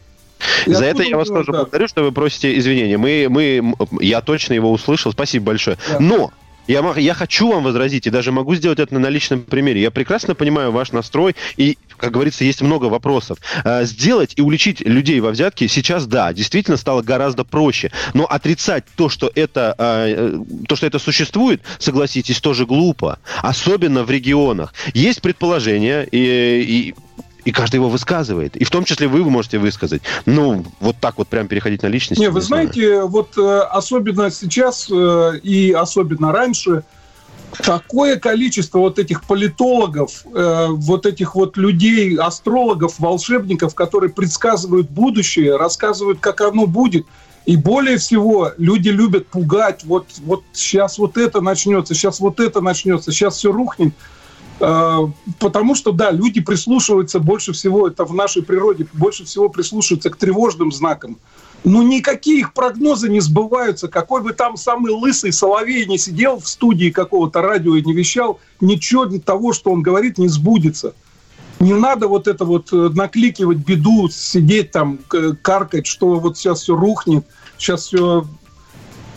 И 0.65 0.73
За 0.73 0.85
это 0.85 1.03
я 1.03 1.17
вас 1.17 1.27
тоже 1.27 1.51
да. 1.51 1.59
благодарю, 1.59 1.87
что 1.87 2.03
вы 2.03 2.11
просите 2.11 2.57
извинения. 2.57 2.97
Мы, 2.97 3.27
мы, 3.29 3.75
я 4.01 4.21
точно 4.21 4.53
его 4.53 4.71
услышал. 4.71 5.11
Спасибо 5.11 5.47
большое. 5.47 5.77
Да. 5.89 5.99
Но 5.99 6.31
я, 6.67 6.93
я 6.97 7.13
хочу 7.13 7.51
вам 7.51 7.63
возразить, 7.63 8.07
и 8.07 8.09
даже 8.09 8.31
могу 8.31 8.55
сделать 8.55 8.79
это 8.79 8.97
на 8.97 9.07
личном 9.07 9.41
примере. 9.41 9.81
Я 9.81 9.91
прекрасно 9.91 10.33
понимаю 10.35 10.71
ваш 10.71 10.91
настрой, 10.91 11.35
и, 11.57 11.77
как 11.97 12.11
говорится, 12.11 12.43
есть 12.43 12.61
много 12.61 12.85
вопросов. 12.85 13.37
А, 13.63 13.83
Сделать 13.83 14.33
и 14.35 14.41
уличить 14.41 14.81
людей 14.81 15.19
во 15.19 15.31
взятке 15.31 15.67
сейчас, 15.67 16.07
да, 16.07 16.33
действительно 16.33 16.77
стало 16.77 17.01
гораздо 17.01 17.43
проще. 17.43 17.91
Но 18.13 18.25
отрицать 18.25 18.85
то, 18.95 19.09
что 19.09 19.31
это, 19.35 19.75
а, 19.77 20.07
э, 20.07 20.39
то, 20.67 20.75
что 20.75 20.87
это 20.87 20.97
существует, 20.97 21.61
согласитесь, 21.77 22.39
тоже 22.41 22.65
глупо. 22.65 23.19
Особенно 23.41 24.03
в 24.03 24.09
регионах. 24.09 24.73
Есть 24.93 25.21
предположения, 25.21 26.07
и, 26.11 26.17
и 26.17 26.95
и 27.45 27.51
каждый 27.51 27.75
его 27.75 27.89
высказывает. 27.89 28.57
И 28.57 28.63
в 28.63 28.71
том 28.71 28.83
числе 28.83 29.07
вы 29.07 29.23
можете 29.29 29.59
высказать. 29.59 30.01
Ну, 30.25 30.65
вот 30.79 30.97
так 30.99 31.17
вот 31.17 31.27
прям 31.27 31.47
переходить 31.47 31.83
на 31.83 31.87
личность. 31.87 32.19
Не, 32.19 32.29
вы 32.29 32.41
знаю. 32.41 32.71
знаете, 32.71 33.03
вот 33.03 33.37
э, 33.37 33.59
особенно 33.71 34.31
сейчас 34.31 34.89
э, 34.91 35.39
и 35.43 35.71
особенно 35.71 36.31
раньше 36.31 36.83
такое 37.63 38.17
количество 38.17 38.79
вот 38.79 38.99
этих 38.99 39.23
политологов, 39.23 40.25
э, 40.33 40.67
вот 40.69 41.05
этих 41.05 41.35
вот 41.35 41.55
людей, 41.55 42.17
астрологов, 42.17 42.99
волшебников, 42.99 43.75
которые 43.75 44.11
предсказывают 44.11 44.89
будущее, 44.89 45.55
рассказывают, 45.55 46.19
как 46.19 46.41
оно 46.41 46.65
будет. 46.65 47.05
И 47.45 47.57
более 47.57 47.97
всего 47.97 48.51
люди 48.57 48.89
любят 48.89 49.27
пугать. 49.27 49.83
Вот, 49.83 50.07
вот 50.25 50.43
сейчас 50.51 50.97
вот 50.97 51.15
это 51.15 51.41
начнется, 51.41 51.93
сейчас 51.93 52.19
вот 52.19 52.39
это 52.39 52.59
начнется, 52.59 53.11
сейчас 53.11 53.37
все 53.37 53.51
рухнет. 53.51 53.93
Э, 54.59 55.07
Потому 55.39 55.75
что, 55.75 55.91
да, 55.91 56.11
люди 56.11 56.41
прислушиваются 56.41 57.19
больше 57.19 57.53
всего, 57.53 57.87
это 57.87 58.05
в 58.05 58.13
нашей 58.13 58.43
природе, 58.43 58.87
больше 58.93 59.25
всего 59.25 59.49
прислушиваются 59.49 60.09
к 60.09 60.15
тревожным 60.15 60.71
знакам. 60.71 61.17
Ну, 61.63 61.81
никакие 61.81 62.41
их 62.41 62.53
прогнозы 62.53 63.09
не 63.09 63.19
сбываются. 63.19 63.87
Какой 63.87 64.21
бы 64.21 64.33
там 64.33 64.55
самый 64.55 64.91
лысый 64.91 65.33
Соловей 65.33 65.87
не 65.87 65.97
сидел 65.97 66.39
в 66.39 66.47
студии 66.47 66.91
какого-то 66.91 67.41
радио 67.41 67.75
и 67.75 67.81
не 67.83 67.93
вещал, 67.93 68.39
ничего 68.61 69.07
того, 69.19 69.51
что 69.51 69.71
он 69.71 69.81
говорит, 69.81 70.19
не 70.19 70.27
сбудется. 70.27 70.93
Не 71.59 71.73
надо 71.73 72.07
вот 72.07 72.27
это 72.27 72.45
вот 72.45 72.71
э, 72.71 72.89
накликивать 72.93 73.57
беду, 73.57 74.09
сидеть 74.09 74.71
там, 74.71 74.99
каркать, 75.41 75.87
что 75.87 76.19
вот 76.19 76.37
сейчас 76.37 76.61
все 76.61 76.75
рухнет, 76.75 77.25
сейчас 77.57 77.87
все... 77.87 78.25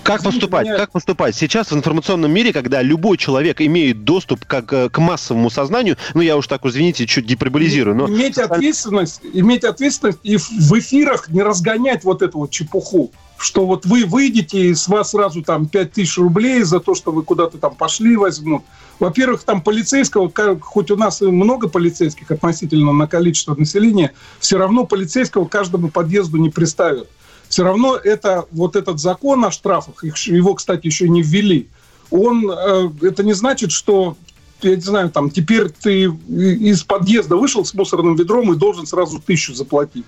Как 0.08 0.20
Извините 0.20 0.40
поступать? 0.40 0.66
меня- 0.66 0.76
Как 0.78 0.90
поступать? 0.90 1.34
Сейчас 1.36 1.70
в 1.70 1.74
информационном 1.76 2.32
мире, 2.32 2.54
когда 2.54 2.80
любой 2.80 3.18
человек 3.18 3.60
имеет 3.60 4.04
доступ 4.04 4.46
как, 4.46 4.72
э, 4.72 4.88
к 4.88 4.98
массовому 4.98 5.50
сознанию, 5.50 5.98
ну 6.14 6.22
я 6.22 6.38
уж 6.38 6.46
так, 6.46 6.64
извините, 6.64 7.06
чуть 7.06 7.26
гиперболизирую, 7.26 7.94
но... 7.94 8.08
Иметь 8.08 8.38
ответственность, 8.38 9.20
иметь 9.34 9.64
ответственность 9.64 10.18
и 10.22 10.38
в- 10.38 10.78
эфирах 10.78 11.28
не 11.28 11.42
разгонять 11.42 12.04
вот 12.04 12.22
эту 12.22 12.38
вот 12.38 12.50
чепуху. 12.50 13.10
Что 13.36 13.66
вот 13.66 13.84
вы 13.84 14.04
выйдете, 14.06 14.70
и 14.70 14.74
с 14.74 14.88
вас 14.88 15.10
сразу 15.10 15.42
там 15.42 15.66
5000 15.68 16.16
рублей 16.18 16.62
за 16.62 16.80
то, 16.80 16.94
что 16.94 17.12
вы 17.12 17.22
куда-то 17.22 17.58
там 17.58 17.74
пошли 17.74 18.16
возьмут. 18.16 18.62
Во-первых, 18.98 19.44
там 19.44 19.60
полицейского, 19.60 20.32
хоть 20.60 20.90
у 20.90 20.96
нас 20.96 21.20
и 21.22 21.26
много 21.26 21.68
полицейских 21.68 22.30
относительно 22.30 22.92
на 22.92 23.06
количество 23.06 23.54
населения, 23.54 24.12
все 24.40 24.56
равно 24.56 24.86
полицейского 24.86 25.44
каждому 25.46 25.88
подъезду 25.88 26.38
не 26.38 26.48
приставят. 26.50 27.08
Все 27.48 27.64
равно 27.64 27.96
это, 27.96 28.46
вот 28.50 28.76
этот 28.76 29.00
закон 29.00 29.44
о 29.44 29.50
штрафах, 29.50 30.04
их 30.04 30.16
его, 30.26 30.54
кстати, 30.54 30.86
еще 30.86 31.08
не 31.08 31.22
ввели, 31.22 31.68
он, 32.10 32.50
э, 32.50 32.90
это 33.02 33.22
не 33.22 33.32
значит, 33.32 33.72
что 33.72 34.16
я 34.62 34.74
не 34.74 34.82
знаю, 34.82 35.10
там, 35.10 35.30
теперь 35.30 35.68
ты 35.68 36.04
из 36.04 36.82
подъезда 36.82 37.36
вышел 37.36 37.64
с 37.64 37.74
мусорным 37.74 38.16
ведром 38.16 38.52
и 38.52 38.56
должен 38.56 38.86
сразу 38.86 39.20
тысячу 39.20 39.54
заплатить. 39.54 40.04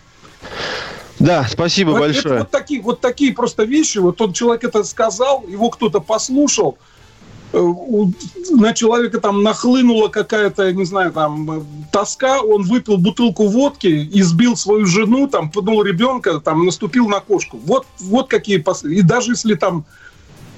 Да, 1.21 1.47
спасибо 1.49 1.91
Вот 1.91 1.97
это 1.97 2.13
большое. 2.13 2.39
вот, 2.41 2.51
такие, 2.51 2.81
вот 2.81 3.01
такие 3.01 3.33
просто 3.35 3.65
вещи. 3.65 3.99
Вот 3.99 4.17
тот 4.17 4.35
человек 4.35 4.65
это 4.65 4.83
сказал, 4.85 5.45
его 5.47 5.69
кто-то 5.69 6.01
послушал, 6.01 6.79
на 7.52 8.75
человека 8.75 9.21
там 9.21 9.42
нахлынула 9.42 10.09
какая-то, 10.09 10.66
я 10.66 10.73
не 10.73 10.85
знаю, 10.85 11.12
там 11.12 11.50
э, 11.50 11.62
тоска, 11.90 12.40
он 12.40 12.62
выпил 12.62 12.97
бутылку 12.97 13.49
водки, 13.49 14.09
избил 14.12 14.57
свою 14.57 14.87
жену, 14.87 15.26
там 15.26 15.50
пнул 15.50 15.83
ребенка, 15.83 16.38
там 16.40 16.64
наступил 16.64 17.09
на 17.09 17.21
кошку. 17.21 17.59
Вот, 17.59 17.87
вот 17.99 18.28
какие 18.28 18.62
пос- 18.62 18.88
И 18.88 19.02
даже 19.02 19.33
если 19.33 19.54
там 19.54 19.85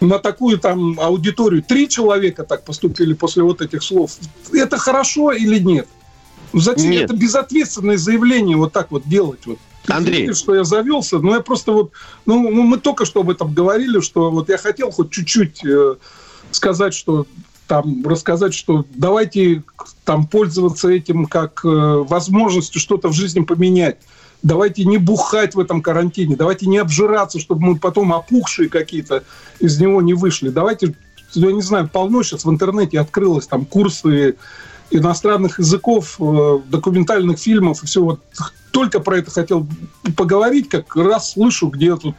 на 0.00 0.18
такую 0.18 0.58
там 0.58 0.98
аудиторию 1.00 1.62
три 1.62 1.88
человека 1.88 2.44
так 2.44 2.64
поступили 2.64 3.14
после 3.14 3.42
вот 3.42 3.62
этих 3.62 3.82
слов, 3.82 4.18
это 4.52 4.76
хорошо 4.76 5.32
или 5.32 5.58
нет? 5.58 5.88
Зачем 6.52 6.90
Нет. 6.90 7.04
это 7.04 7.16
безответственное 7.16 7.96
заявление 7.96 8.56
вот 8.56 8.72
так 8.72 8.90
вот 8.90 9.04
делать? 9.08 9.46
Вот? 9.46 9.58
Андрей. 9.88 10.16
Извините, 10.16 10.34
что 10.34 10.54
я 10.54 10.64
завелся, 10.64 11.18
но 11.18 11.34
я 11.34 11.40
просто 11.40 11.72
вот, 11.72 11.92
ну, 12.26 12.50
ну, 12.50 12.62
мы 12.62 12.78
только 12.78 13.04
что 13.04 13.20
об 13.20 13.30
этом 13.30 13.52
говорили, 13.54 14.00
что 14.00 14.30
вот 14.30 14.48
я 14.48 14.58
хотел 14.58 14.90
хоть 14.90 15.10
чуть-чуть 15.10 15.64
э, 15.64 15.96
сказать, 16.52 16.94
что 16.94 17.26
там 17.66 18.06
рассказать, 18.06 18.54
что 18.54 18.84
давайте 18.94 19.62
там 20.04 20.26
пользоваться 20.26 20.88
этим 20.88 21.26
как 21.26 21.64
э, 21.64 21.68
возможностью 21.68 22.80
что-то 22.80 23.08
в 23.08 23.12
жизни 23.12 23.40
поменять. 23.40 23.96
Давайте 24.42 24.84
не 24.84 24.98
бухать 24.98 25.54
в 25.54 25.60
этом 25.60 25.82
карантине, 25.82 26.36
давайте 26.36 26.66
не 26.66 26.78
обжираться, 26.78 27.38
чтобы 27.38 27.62
мы 27.62 27.78
потом 27.78 28.12
опухшие 28.12 28.68
какие-то 28.68 29.22
из 29.60 29.80
него 29.80 30.02
не 30.02 30.14
вышли. 30.14 30.48
Давайте, 30.48 30.94
я 31.34 31.52
не 31.52 31.62
знаю, 31.62 31.88
полно 31.88 32.22
сейчас 32.22 32.44
в 32.44 32.50
интернете 32.50 32.98
открылось 32.98 33.46
там 33.46 33.64
курсы 33.64 34.36
иностранных 34.90 35.58
языков, 35.58 36.16
э, 36.18 36.58
документальных 36.68 37.38
фильмов 37.38 37.82
и 37.82 37.86
все. 37.86 38.02
Вот 38.02 38.20
только 38.72 39.00
про 39.00 39.18
это 39.18 39.30
хотел 39.30 39.66
поговорить, 40.16 40.68
как 40.68 40.94
раз 40.96 41.32
слышу, 41.32 41.68
где 41.68 41.96
тут 41.96 42.16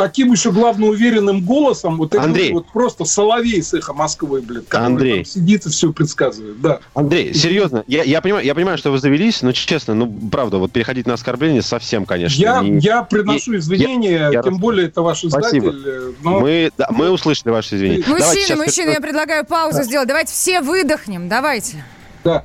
таким 0.00 0.32
еще 0.32 0.50
главное 0.50 0.88
уверенным 0.88 1.42
голосом, 1.44 1.98
вот 1.98 2.14
это 2.14 2.22
Андрей. 2.24 2.52
вот 2.52 2.66
просто 2.72 3.04
соловей 3.04 3.62
с 3.62 3.74
эхо 3.74 3.92
Москвы, 3.92 4.40
блин, 4.40 4.64
который 4.68 4.86
Андрей. 4.86 5.14
там 5.16 5.24
сидит 5.26 5.66
и 5.66 5.68
все 5.68 5.92
предсказывает, 5.92 6.60
да. 6.60 6.80
Андрей, 6.94 7.34
серьезно, 7.34 7.84
я, 7.86 8.02
я, 8.02 8.20
понимаю, 8.22 8.44
я 8.46 8.54
понимаю, 8.54 8.78
что 8.78 8.90
вы 8.90 8.98
завелись, 8.98 9.42
но 9.42 9.52
честно, 9.52 9.94
ну, 9.94 10.10
правда, 10.30 10.56
вот 10.58 10.72
переходить 10.72 11.06
на 11.06 11.14
оскорбление 11.14 11.60
совсем, 11.62 12.06
конечно. 12.06 12.40
Я, 12.40 12.60
не- 12.62 12.78
я 12.78 13.02
приношу 13.02 13.56
извинения, 13.56 14.30
я 14.32 14.42
тем 14.42 14.52
рас- 14.54 14.60
более 14.60 14.86
это 14.86 15.02
ваш 15.02 15.18
Спасибо. 15.20 15.68
издатель. 15.70 15.82
э, 15.86 16.12
Но 16.22 16.40
Мы, 16.40 16.70
да, 16.78 16.88
мы 16.90 17.10
услышали 17.10 17.50
ваши 17.50 17.76
извинения. 17.76 18.02
Давайте 18.06 18.26
Мужчины, 18.26 18.44
сейчас- 18.46 18.58
мужчины, 18.58 18.90
я 18.90 19.00
предлагаю 19.00 19.44
паузу 19.44 19.82
сделать. 19.82 20.08
Давайте 20.08 20.32
все 20.32 20.60
выдохнем. 20.62 21.28
Давайте. 21.28 21.84
да. 22.24 22.42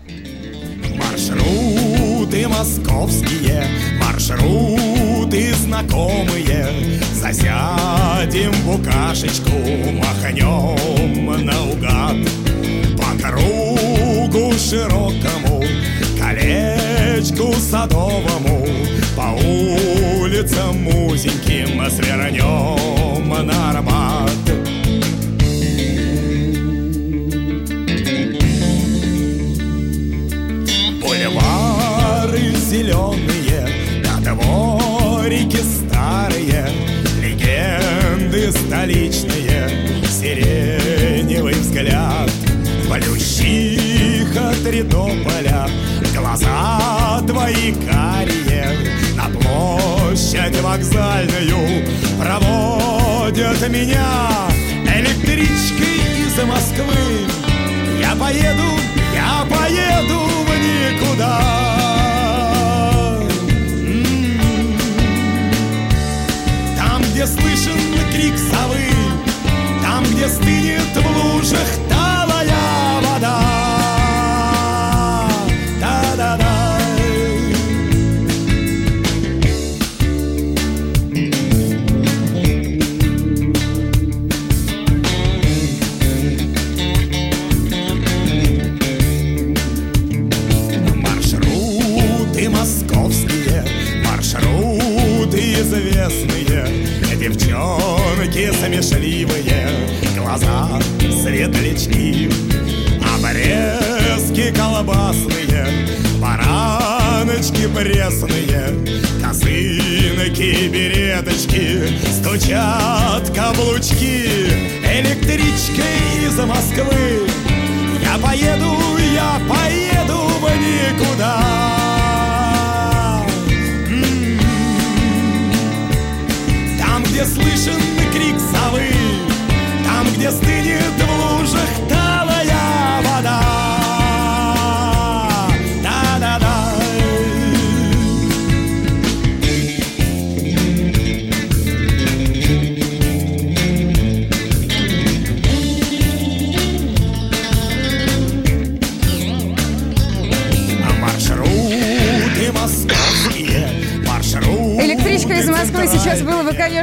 Маршруты 0.97 2.47
московские, 2.47 3.65
маршруты 4.01 4.94
знакомые. 5.53 6.99
Засядем 7.13 8.51
в 8.51 8.65
букашечку, 8.65 9.51
махнем 9.93 11.45
наугад. 11.45 12.17
По 12.97 13.27
кругу 13.27 14.53
широкому, 14.57 15.63
колечку 16.19 17.53
садовому, 17.53 18.65
по 19.15 19.35
улицам 20.21 20.87
узеньким 20.87 21.89
свернем 21.89 23.47
на 23.47 23.71
Арбат. 23.71 24.74
Столичные, 38.67 39.69
сиреневый 40.09 41.53
взгляд. 41.53 42.31
Плющих 42.89 44.35
от 44.35 44.65
Редополя, 44.65 45.67
глаза 46.15 47.21
твои 47.27 47.73
карие, 47.73 48.67
На 49.15 49.25
площадь 49.29 50.59
вокзальную 50.61 51.85
проводят 52.19 53.69
меня 53.69 54.47
Электричкой 54.83 56.25
из 56.25 56.35
Москвы 56.43 57.45
я 57.99 58.15
поеду, 58.15 58.79
я 59.13 59.45
поеду 59.49 60.19
в 60.19 60.49
никуда. 60.57 61.54
Sabri 68.35 68.84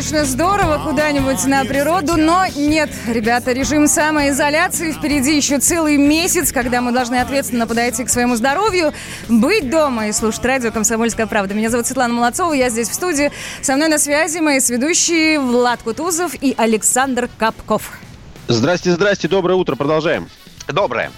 конечно, 0.03 0.25
здорово 0.25 0.83
куда-нибудь 0.83 1.45
на 1.45 1.65
природу, 1.65 2.17
но 2.17 2.45
нет, 2.57 2.91
ребята, 3.07 3.53
режим 3.53 3.87
самоизоляции. 3.87 4.91
Впереди 4.91 5.37
еще 5.37 5.61
целый 5.61 5.97
месяц, 5.97 6.51
когда 6.51 6.81
мы 6.81 6.91
должны 6.91 7.21
ответственно 7.21 7.69
подойти 7.69 8.03
к 8.03 8.09
своему 8.09 8.35
здоровью, 8.35 8.93
быть 9.29 9.71
дома 9.71 10.09
и 10.09 10.13
слушать 10.13 10.45
радио 10.45 10.73
«Комсомольская 10.73 11.29
правда». 11.29 11.55
Меня 11.55 11.71
зовут 11.71 11.87
Светлана 11.87 12.15
Молодцова, 12.15 12.53
я 12.53 12.69
здесь 12.69 12.89
в 12.89 12.95
студии. 12.95 13.31
Со 13.61 13.77
мной 13.77 13.87
на 13.87 13.99
связи 13.99 14.39
мои 14.39 14.59
сведущие 14.59 15.39
Влад 15.39 15.85
Кутузов 15.85 16.35
и 16.35 16.53
Александр 16.59 17.31
Капков. 17.39 17.93
Здрасте, 18.49 18.91
здрасте, 18.91 19.29
доброе 19.29 19.55
утро, 19.55 19.77
продолжаем. 19.77 20.29
Доброе. 20.67 21.13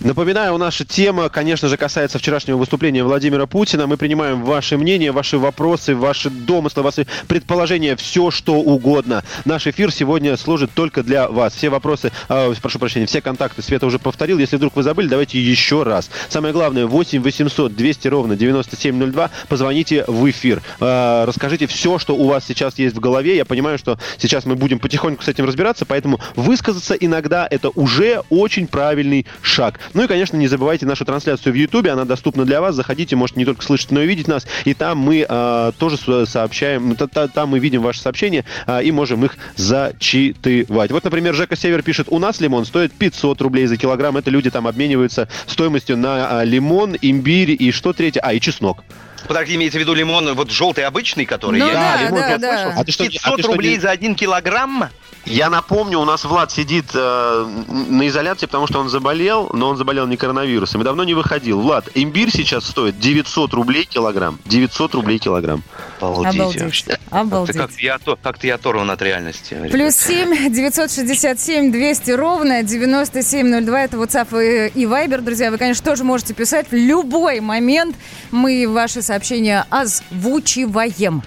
Напоминаю, 0.00 0.56
наша 0.58 0.84
тема, 0.84 1.28
конечно 1.28 1.68
же, 1.68 1.76
касается 1.76 2.18
вчерашнего 2.18 2.56
выступления 2.56 3.04
Владимира 3.04 3.46
Путина. 3.46 3.86
Мы 3.86 3.96
принимаем 3.96 4.42
ваши 4.42 4.76
мнения, 4.76 5.12
ваши 5.12 5.38
вопросы, 5.38 5.94
ваши 5.94 6.30
домыслы, 6.30 6.82
ваши 6.82 7.06
предположения, 7.28 7.96
все 7.96 8.30
что 8.30 8.54
угодно. 8.54 9.22
Наш 9.44 9.66
эфир 9.66 9.92
сегодня 9.92 10.36
служит 10.36 10.72
только 10.74 11.02
для 11.02 11.28
вас. 11.28 11.54
Все 11.54 11.68
вопросы, 11.68 12.10
э, 12.28 12.54
прошу 12.60 12.78
прощения, 12.78 13.06
все 13.06 13.20
контакты 13.20 13.62
Света 13.62 13.86
уже 13.86 13.98
повторил. 13.98 14.38
Если 14.38 14.56
вдруг 14.56 14.76
вы 14.76 14.82
забыли, 14.82 15.08
давайте 15.08 15.40
еще 15.40 15.82
раз. 15.82 16.10
Самое 16.28 16.52
главное, 16.52 16.86
8 16.86 17.22
800 17.22 17.74
200 17.74 18.08
ровно 18.08 18.36
9702. 18.36 19.30
Позвоните 19.48 20.04
в 20.06 20.28
эфир. 20.28 20.62
Э, 20.80 21.24
расскажите 21.26 21.66
все, 21.66 21.98
что 21.98 22.16
у 22.16 22.26
вас 22.26 22.44
сейчас 22.46 22.78
есть 22.78 22.96
в 22.96 23.00
голове. 23.00 23.36
Я 23.36 23.44
понимаю, 23.44 23.78
что 23.78 23.98
сейчас 24.18 24.44
мы 24.44 24.56
будем 24.56 24.78
потихоньку 24.78 25.22
с 25.22 25.28
этим 25.28 25.44
разбираться, 25.44 25.86
поэтому 25.86 26.20
высказаться 26.34 26.94
иногда 26.94 27.46
это 27.48 27.70
уже 27.70 28.22
очень 28.30 28.66
правильный 28.66 29.26
шаг. 29.42 29.51
Ну 29.94 30.02
и, 30.04 30.06
конечно, 30.06 30.36
не 30.36 30.48
забывайте 30.48 30.86
нашу 30.86 31.04
трансляцию 31.04 31.52
в 31.52 31.56
Ютубе, 31.56 31.90
она 31.90 32.04
доступна 32.04 32.44
для 32.44 32.60
вас. 32.60 32.74
Заходите, 32.74 33.16
можете 33.16 33.40
не 33.40 33.44
только 33.44 33.62
слышать, 33.62 33.90
но 33.90 34.00
и 34.02 34.06
видеть 34.06 34.28
нас. 34.28 34.46
И 34.64 34.74
там 34.74 34.98
мы 34.98 35.26
э, 35.28 35.72
тоже 35.78 35.96
сообщаем, 36.26 36.96
та- 36.96 37.06
та- 37.06 37.28
там 37.28 37.50
мы 37.50 37.58
видим 37.58 37.82
ваши 37.82 38.00
сообщения 38.00 38.44
э, 38.66 38.82
и 38.84 38.90
можем 38.92 39.24
их 39.24 39.36
зачитывать. 39.56 40.90
Вот, 40.90 41.04
например, 41.04 41.34
Жека 41.34 41.56
Север 41.56 41.82
пишет, 41.82 42.06
у 42.10 42.18
нас 42.18 42.40
лимон 42.40 42.64
стоит 42.64 42.92
500 42.92 43.40
рублей 43.42 43.66
за 43.66 43.76
килограмм. 43.76 44.16
Это 44.16 44.30
люди 44.30 44.50
там 44.50 44.66
обмениваются 44.66 45.28
стоимостью 45.46 45.96
на 45.96 46.40
а, 46.40 46.44
лимон, 46.44 46.96
имбирь 47.00 47.54
и 47.58 47.70
что 47.72 47.92
третье? 47.92 48.20
А, 48.20 48.32
и 48.32 48.40
чеснок. 48.40 48.82
Подожди, 49.28 49.54
имеется 49.54 49.78
в 49.78 49.80
виду 49.80 49.94
лимон 49.94 50.32
вот 50.34 50.50
желтый 50.50 50.84
обычный, 50.84 51.26
который 51.26 51.60
Ну 51.60 51.68
я... 51.68 51.72
да, 51.74 52.02
лимон 52.02 52.18
да, 52.20 52.28
я 52.30 52.38
да. 52.38 52.62
слышал. 52.64 52.80
А 52.80 52.84
ты 52.84 52.92
что, 52.92 53.04
а 53.04 53.08
500 53.08 53.36
ты 53.36 53.42
что, 53.42 53.52
рублей 53.52 53.74
не- 53.74 53.80
за 53.80 53.90
один 53.90 54.14
килограмм? 54.14 54.88
Я 55.24 55.50
напомню, 55.50 56.00
у 56.00 56.04
нас 56.04 56.24
Влад 56.24 56.50
сидит 56.50 56.86
э, 56.94 57.62
на 57.68 58.08
изоляции, 58.08 58.46
потому 58.46 58.66
что 58.66 58.80
он 58.80 58.88
заболел, 58.88 59.50
но 59.52 59.68
он 59.68 59.76
заболел 59.76 60.06
не 60.06 60.16
коронавирусом 60.16 60.80
и 60.80 60.84
давно 60.84 61.04
не 61.04 61.14
выходил. 61.14 61.60
Влад, 61.60 61.88
имбирь 61.94 62.30
сейчас 62.32 62.66
стоит 62.66 62.98
900 62.98 63.54
рублей 63.54 63.84
килограмм. 63.84 64.38
900 64.46 64.94
рублей 64.94 65.18
килограмм. 65.18 65.62
Обалдеть. 66.00 66.34
Обалдеть. 66.34 66.62
вообще. 66.62 66.98
Обалдеть. 67.10 67.56
Как-то 67.56 67.76
я, 67.80 67.98
то- 67.98 68.18
как-то 68.20 68.46
я 68.48 68.56
оторван 68.56 68.90
от 68.90 69.00
реальности. 69.00 69.54
ребят. 69.54 69.70
Плюс 69.70 69.94
7 69.94 70.52
967 70.52 71.70
200 71.70 72.10
ровно 72.10 72.62
9702. 72.64 73.80
Это 73.82 73.96
WhatsApp 73.98 74.72
и, 74.74 74.80
и 74.80 74.84
Viber, 74.86 75.20
друзья. 75.20 75.50
Вы, 75.52 75.58
конечно, 75.58 75.84
тоже 75.84 76.02
можете 76.02 76.34
писать 76.34 76.66
в 76.70 76.74
любой 76.74 77.38
момент. 77.40 77.94
Мы 78.32 78.66
ваши 78.68 79.02
сообщения 79.02 79.64
озвучиваем. 79.70 81.22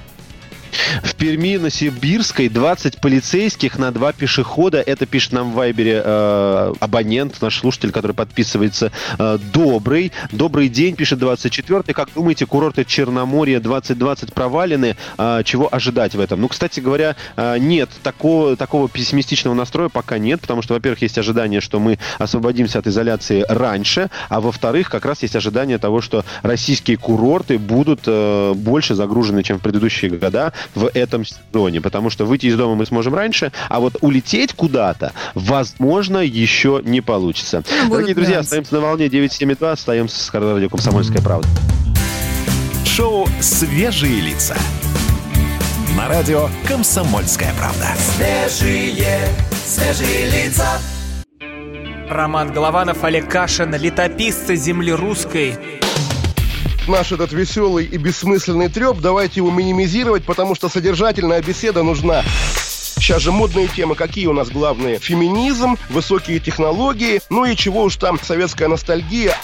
В 1.04 1.16
Перми 1.16 1.58
на 1.58 1.70
Сибирской 1.70 2.50
20 2.50 3.00
полицейских 3.00 3.78
на 3.78 3.92
два 3.92 4.14
пешехода. 4.14 4.82
Это 4.82 5.06
пишет 5.06 5.34
нам 5.34 5.52
в 5.52 5.56
Вайбере 5.56 6.02
э, 6.04 6.74
абонент, 6.80 7.42
наш 7.42 7.60
слушатель, 7.60 7.92
который 7.92 8.14
подписывается 8.14 8.92
э, 9.18 9.38
Добрый. 9.54 10.12
Добрый 10.32 10.70
день, 10.70 10.96
пишет 10.96 11.20
24-й. 11.20 11.94
Как 11.94 12.10
думаете, 12.14 12.46
курорты 12.46 12.86
Черноморья 12.86 13.60
2020 13.60 14.34
провалены? 14.34 14.96
Э, 15.18 15.42
чего 15.44 15.74
ожидать 15.74 16.16
в 16.16 16.20
этом? 16.20 16.42
Ну, 16.42 16.48
кстати 16.48 16.80
говоря, 16.80 17.16
э, 17.36 17.58
нет, 17.58 17.90
такого, 18.04 18.56
такого 18.56 18.90
пессимистичного 18.90 19.54
настроя 19.54 19.90
пока 19.90 20.18
нет, 20.18 20.42
потому 20.42 20.62
что, 20.62 20.74
во-первых, 20.74 21.02
есть 21.02 21.18
ожидание, 21.18 21.62
что 21.62 21.80
мы 21.80 22.00
освободимся 22.18 22.80
от 22.80 22.88
изоляции 22.88 23.46
раньше, 23.48 24.10
а 24.30 24.42
во-вторых, 24.42 24.90
как 24.90 25.06
раз 25.06 25.22
есть 25.24 25.36
ожидание 25.36 25.78
того, 25.78 26.02
что 26.02 26.26
российские 26.42 26.98
курорты 26.98 27.58
будут 27.58 28.02
э, 28.06 28.54
больше 28.56 28.96
загружены, 28.96 29.44
чем 29.44 29.60
в 29.60 29.62
предыдущие 29.62 30.12
года 30.12 30.54
в 30.74 30.90
этом 30.94 31.26
сезоне, 31.26 31.82
потому 31.82 32.10
что 32.10 32.26
выйти 32.26 32.48
из 32.48 32.58
дома 32.58 32.76
мы 32.76 32.86
сможем 32.86 33.16
раньше, 33.16 33.52
а 33.70 33.80
вот 33.80 33.98
улететь 34.02 34.54
куда-то, 34.54 35.14
возможно, 35.34 36.20
еще 36.20 36.82
не 36.84 37.02
получится. 37.02 37.64
будут 37.84 37.90
Дорогие 37.90 38.16
друзья, 38.16 38.40
остаемся 38.40 38.76
на 38.76 38.82
волне 38.82 39.10
972, 39.10 39.72
остаемся 39.72 40.20
с 40.20 40.34
радио 40.34 40.70
«Комсомольская 40.70 41.22
правда». 41.22 41.48
Шоу 42.86 43.28
«Свежие 43.40 44.22
лица». 44.22 44.56
На 45.98 46.08
радио 46.08 46.50
«Комсомольская 46.68 47.54
правда». 47.58 47.88
Свежие, 47.98 49.28
свежие 49.66 50.30
лица 50.30 50.80
Роман 52.10 52.54
Голованов, 52.54 53.04
Олег 53.04 53.30
Кашин, 53.30 53.74
летописцы 53.74 54.56
земли 54.56 54.92
русской. 54.92 55.58
Наш 56.88 57.12
этот 57.12 57.32
веселый 57.32 57.86
и 57.86 57.98
бессмысленный 57.98 58.70
треп, 58.70 59.00
давайте 59.00 59.40
его 59.40 59.52
минимизировать, 59.52 60.24
потому 60.24 60.56
что 60.56 60.70
содержательная 60.70 61.42
беседа 61.42 61.84
нужна. 61.84 62.24
Сейчас 62.98 63.22
же 63.22 63.32
модные 63.32 63.68
темы, 63.68 63.96
какие 63.96 64.28
у 64.28 64.34
нас 64.34 64.50
главные? 64.50 65.00
Феминизм, 65.00 65.78
высокие 65.90 66.40
технологии, 66.40 67.22
ну 67.30 67.46
и 67.46 67.56
чего 67.56 67.84
уж 67.84 67.98
там, 67.98 68.20
советская 68.22 68.68
ностальгия. 68.68 69.36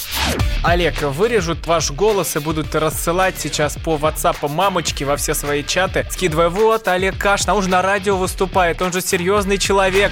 Олег, 0.64 1.02
вырежут 1.02 1.68
ваш 1.68 1.92
голос 1.92 2.36
и 2.36 2.40
будут 2.40 2.74
рассылать 2.74 3.36
сейчас 3.38 3.76
по 3.76 3.96
WhatsApp 3.96 4.48
мамочки 4.48 5.04
во 5.04 5.18
все 5.18 5.34
свои 5.34 5.64
чаты, 5.64 6.08
скидывая, 6.10 6.50
вот, 6.50 6.88
Олег 6.88 7.18
Кашин, 7.18 7.52
а 7.52 7.54
он 7.56 7.64
же 7.64 7.70
на 7.70 7.82
радио 7.82 8.18
выступает, 8.18 8.82
он 8.82 8.94
же 8.94 9.02
серьезный 9.02 9.58
человек. 9.58 10.12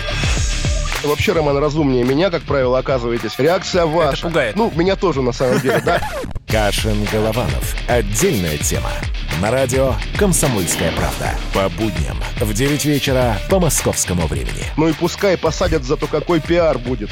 Вообще, 1.03 1.31
Роман, 1.31 1.57
разумнее 1.57 2.03
меня, 2.03 2.29
как 2.29 2.43
правило, 2.43 2.77
оказываетесь. 2.77 3.31
Реакция 3.37 3.85
ваша. 3.85 4.27
пугает. 4.27 4.55
Ну, 4.57 4.71
меня 4.75 4.97
тоже, 4.97 5.21
на 5.21 5.31
самом 5.31 5.59
деле, 5.61 5.81
да. 5.85 6.01
Кашин-Голованов. 6.49 7.75
Отдельная 7.88 8.57
тема. 8.57 8.91
На 9.39 9.51
радио 9.51 9.93
«Комсомольская 10.17 10.91
правда». 10.91 11.35
По 11.53 11.69
будням 11.69 12.17
в 12.39 12.53
9 12.53 12.85
вечера 12.85 13.38
по 13.49 13.59
московскому 13.59 14.25
времени. 14.25 14.65
Ну 14.75 14.88
и 14.88 14.93
пускай 14.93 15.38
посадят, 15.38 15.83
зато 15.83 16.07
какой 16.07 16.39
пиар 16.39 16.79
будет. 16.79 17.12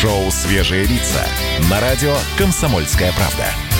Шоу 0.00 0.30
«Свежие 0.30 0.84
лица» 0.84 1.24
на 1.70 1.78
радио 1.80 2.16
«Комсомольская 2.38 3.12
правда». 3.12 3.71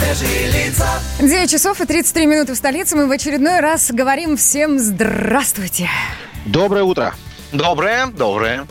Свежие 0.00 0.50
лица 0.50 0.88
9 1.18 1.50
часов 1.50 1.80
и 1.80 1.86
33 1.86 2.26
минуты 2.26 2.54
в 2.54 2.56
столице. 2.56 2.96
Мы 2.96 3.06
в 3.06 3.10
очередной 3.10 3.60
раз 3.60 3.90
говорим 3.90 4.36
всем 4.36 4.78
здравствуйте. 4.78 5.88
Доброе 6.46 6.84
утро. 6.84 7.14
Доброе, 7.52 8.06
доброе. 8.06 8.66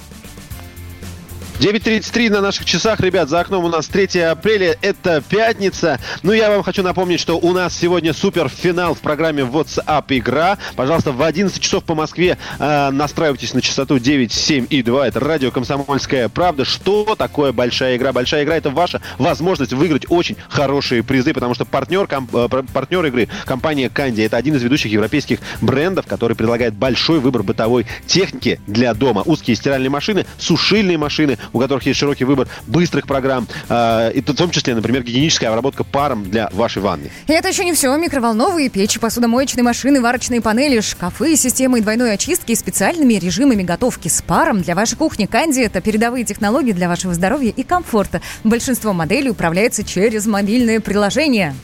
9.33 1.59 2.29
на 2.29 2.39
наших 2.39 2.63
часах, 2.63 3.01
ребят, 3.01 3.27
за 3.27 3.41
окном 3.41 3.65
у 3.65 3.67
нас 3.67 3.87
3 3.87 4.21
апреля, 4.21 4.77
это 4.81 5.21
пятница. 5.27 5.99
Ну, 6.23 6.31
я 6.31 6.49
вам 6.49 6.63
хочу 6.63 6.83
напомнить, 6.83 7.19
что 7.19 7.37
у 7.37 7.51
нас 7.51 7.77
сегодня 7.77 8.13
суперфинал 8.13 8.93
в 8.93 8.99
программе 8.99 9.43
WhatsApp 9.43 10.05
игра. 10.07 10.57
Пожалуйста, 10.77 11.11
в 11.11 11.21
11 11.21 11.61
часов 11.61 11.83
по 11.83 11.95
Москве 11.95 12.37
э, 12.59 12.89
настраивайтесь 12.91 13.53
на 13.53 13.61
частоту 13.61 13.99
9, 13.99 14.31
7 14.31 14.67
и 14.69 14.81
2. 14.81 15.07
Это 15.09 15.19
радио 15.19 15.51
«Комсомольская 15.51 16.29
правда». 16.29 16.63
Что 16.63 17.13
такое 17.17 17.51
большая 17.51 17.97
игра? 17.97 18.13
Большая 18.13 18.45
игра– 18.45 18.55
это 18.57 18.69
ваша 18.69 19.01
возможность 19.17 19.73
выиграть 19.73 20.05
очень 20.07 20.37
хорошие 20.47 21.03
призы, 21.03 21.33
потому 21.33 21.55
что 21.55 21.65
партнер, 21.65 22.07
комп, 22.07 22.33
э, 22.37 22.47
партнер 22.47 23.05
игры, 23.07 23.27
компания 23.43 23.89
Канди, 23.89 24.21
это 24.21 24.37
один 24.37 24.55
из 24.55 24.63
ведущих 24.63 24.93
европейских 24.93 25.39
брендов, 25.59 26.07
который 26.07 26.37
предлагает 26.37 26.73
большой 26.73 27.19
выбор 27.19 27.43
бытовой 27.43 27.85
техники 28.07 28.61
для 28.65 28.93
дома. 28.93 29.23
Узкие 29.25 29.57
стиральные 29.57 29.89
машины, 29.89 30.25
сушильные 30.37 30.97
машины, 30.97 31.37
у 31.53 31.59
которых 31.59 31.85
есть 31.85 31.99
широкий 31.99 32.25
выбор 32.25 32.47
быстрых 32.67 33.07
программ, 33.07 33.47
э, 33.67 34.11
и 34.13 34.21
в 34.21 34.35
том 34.35 34.51
числе, 34.51 34.75
например, 34.75 35.03
гигиеническая 35.03 35.49
обработка 35.49 35.83
паром 35.83 36.23
для 36.23 36.49
вашей 36.53 36.81
ванны. 36.81 37.11
И 37.27 37.33
это 37.33 37.49
еще 37.49 37.65
не 37.65 37.73
все. 37.73 37.95
Микроволновые 37.97 38.69
печи, 38.69 38.99
посудомоечные 38.99 39.63
машины, 39.63 40.01
варочные 40.01 40.41
панели, 40.41 40.79
шкафы, 40.81 41.35
системы 41.35 41.81
двойной 41.81 42.13
очистки 42.13 42.51
и 42.51 42.55
специальными 42.55 43.13
режимами 43.15 43.63
готовки 43.63 44.07
с 44.07 44.21
паром 44.21 44.61
для 44.61 44.75
вашей 44.75 44.97
кухни. 44.97 45.25
Канди– 45.25 45.59
это 45.61 45.81
передовые 45.81 46.25
технологии 46.25 46.71
для 46.71 46.87
вашего 46.87 47.13
здоровья 47.13 47.51
и 47.55 47.63
комфорта. 47.63 48.21
Большинство 48.43 48.93
моделей 48.93 49.29
управляется 49.29 49.83
через 49.83 50.25
мобильное 50.25 50.79
приложение. 50.79 51.55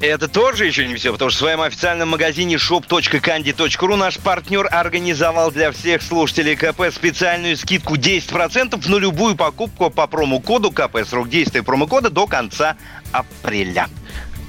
Это 0.00 0.28
тоже 0.28 0.66
еще 0.66 0.86
не 0.86 0.96
все, 0.96 1.12
потому 1.12 1.30
что 1.30 1.38
в 1.38 1.40
своем 1.40 1.60
официальном 1.60 2.10
магазине 2.10 2.56
shop.candy.ru 2.56 3.96
наш 3.96 4.18
партнер 4.18 4.68
организовал 4.70 5.50
для 5.50 5.72
всех 5.72 6.02
слушателей 6.02 6.56
КП 6.56 6.92
специальную 6.92 7.56
скидку 7.56 7.96
10% 7.96 8.88
на 8.88 8.96
любую 8.96 9.36
покупку 9.36 9.90
по 9.90 10.06
промокоду 10.06 10.70
КП. 10.70 10.98
Срок 11.08 11.28
действия 11.28 11.62
промокода 11.62 12.10
до 12.10 12.26
конца 12.26 12.76
апреля. 13.12 13.88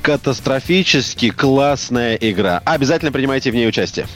Катастрофически 0.01 1.29
классная 1.29 2.15
игра. 2.15 2.62
Обязательно 2.65 3.12
принимайте 3.12 3.51
в 3.51 3.55
ней 3.55 3.67
участие. 3.67 4.08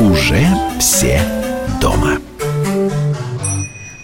Уже 0.00 0.46
все. 0.80 1.41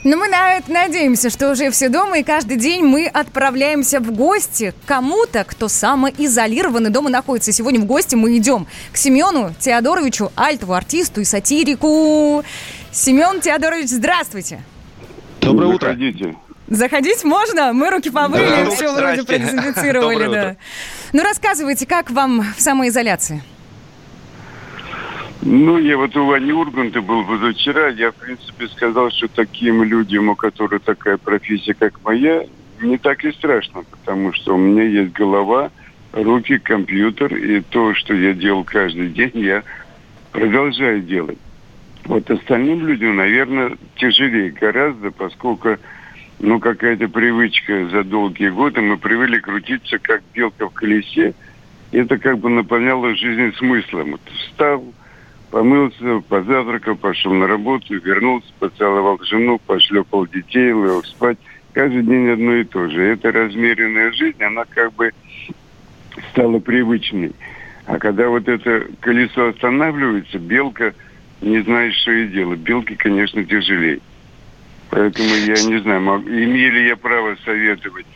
Но 0.05 0.17
мы 0.17 0.29
на 0.29 0.55
это 0.55 0.71
надеемся, 0.71 1.29
что 1.29 1.51
уже 1.51 1.71
все 1.71 1.89
дома, 1.89 2.19
и 2.19 2.23
каждый 2.23 2.57
день 2.57 2.85
мы 2.85 3.07
отправляемся 3.07 3.99
в 3.99 4.13
гости 4.13 4.73
к 4.85 4.89
кому-то, 4.89 5.45
кто 5.45 5.67
самоизолирован 5.69 6.87
и 6.87 6.91
дома 6.91 7.11
находится. 7.11 7.53
Сегодня 7.53 7.81
в 7.81 7.85
гости 7.85 8.15
мы 8.15 8.37
идем 8.37 8.69
к 8.93 8.97
Семену 8.97 9.53
Теодоровичу, 9.59 10.31
альтову 10.37 10.75
артисту 10.75 11.21
и 11.21 11.25
сатирику. 11.25 12.45
Семен 12.93 13.41
Теодорович, 13.41 13.89
здравствуйте. 13.89 14.63
Доброе 15.41 15.75
утро. 15.75 15.89
Заходите. 15.89 16.37
Заходить 16.69 17.25
можно? 17.25 17.73
Мы 17.73 17.91
руки 17.91 18.11
помыли, 18.11 18.47
Да, 18.47 18.71
все 18.71 18.93
вроде 18.95 19.23
продезинфицировали, 19.25 20.33
да. 20.33 20.57
Ну, 21.13 21.23
рассказывайте, 21.23 21.87
как 21.87 22.11
вам 22.11 22.47
в 22.57 22.61
самоизоляции? 22.61 23.43
Ну, 25.51 25.79
я 25.79 25.97
вот 25.97 26.15
у 26.15 26.27
Вани 26.27 26.53
Урганта 26.53 27.01
был 27.01 27.25
позавчера. 27.25 27.89
Я, 27.89 28.11
в 28.11 28.17
принципе, 28.17 28.69
сказал, 28.69 29.11
что 29.11 29.29
таким 29.29 29.83
людям, 29.83 30.29
у 30.29 30.37
которых 30.37 30.83
такая 30.83 31.17
профессия, 31.17 31.73
как 31.73 32.05
моя, 32.05 32.45
не 32.83 32.99
так 32.99 33.25
и 33.25 33.33
страшно, 33.33 33.83
потому 33.91 34.35
что 34.35 34.57
у 34.57 34.59
меня 34.59 34.83
есть 34.83 35.13
голова, 35.15 35.71
руки, 36.13 36.59
компьютер, 36.59 37.35
и 37.35 37.63
то, 37.63 37.95
что 37.95 38.13
я 38.13 38.35
делал 38.35 38.63
каждый 38.63 39.09
день, 39.09 39.31
я 39.37 39.63
продолжаю 40.33 41.01
делать. 41.01 41.39
Вот 42.05 42.31
остальным 42.31 42.87
людям, 42.87 43.17
наверное, 43.17 43.79
тяжелее 43.97 44.51
гораздо, 44.51 45.13
поскольку, 45.13 45.79
ну, 46.41 46.61
какая-то 46.61 47.09
привычка 47.09 47.89
за 47.89 48.05
долгие 48.05 48.51
годы, 48.51 48.83
мы 48.83 48.99
привыкли 48.99 49.39
крутиться, 49.39 49.99
как 49.99 50.21
белка 50.35 50.69
в 50.69 50.75
колесе, 50.75 51.33
это 51.91 52.19
как 52.19 52.39
бы 52.39 52.51
наполняло 52.51 53.15
жизнь 53.15 53.57
смыслом. 53.57 54.11
Вот 54.11 54.21
встал, 54.43 54.85
помылся, 55.51 56.23
позавтракал, 56.29 56.97
пошел 56.97 57.33
на 57.33 57.47
работу, 57.47 57.99
вернулся, 57.99 58.49
поцеловал 58.59 59.19
жену, 59.23 59.61
пошлепал 59.67 60.27
детей, 60.27 60.73
лег 60.73 61.07
спать. 61.07 61.39
Каждый 61.73 62.03
день 62.03 62.29
одно 62.29 62.55
и 62.57 62.65
то 62.65 62.89
же. 62.89 63.03
Эта 63.03 63.31
размеренная 63.31 64.13
жизнь, 64.13 64.43
она 64.43 64.65
как 64.65 64.93
бы 64.95 65.13
стала 66.31 66.59
привычной. 66.59 67.33
А 67.87 67.99
когда 67.99 68.29
вот 68.29 68.49
это 68.49 68.87
колесо 69.01 69.49
останавливается, 69.49 70.39
белка 70.39 70.95
не 71.41 71.61
знает, 71.61 71.95
что 71.95 72.13
и 72.13 72.29
делать. 72.29 72.61
Белке, 72.61 72.97
конечно, 72.97 73.45
тяжелее. 73.45 74.01
Поэтому 74.91 75.29
я 75.29 75.63
не 75.65 75.81
знаю, 75.81 76.01
имею 76.27 76.73
ли 76.73 76.89
я 76.89 76.97
право 76.97 77.37
советовать 77.45 78.07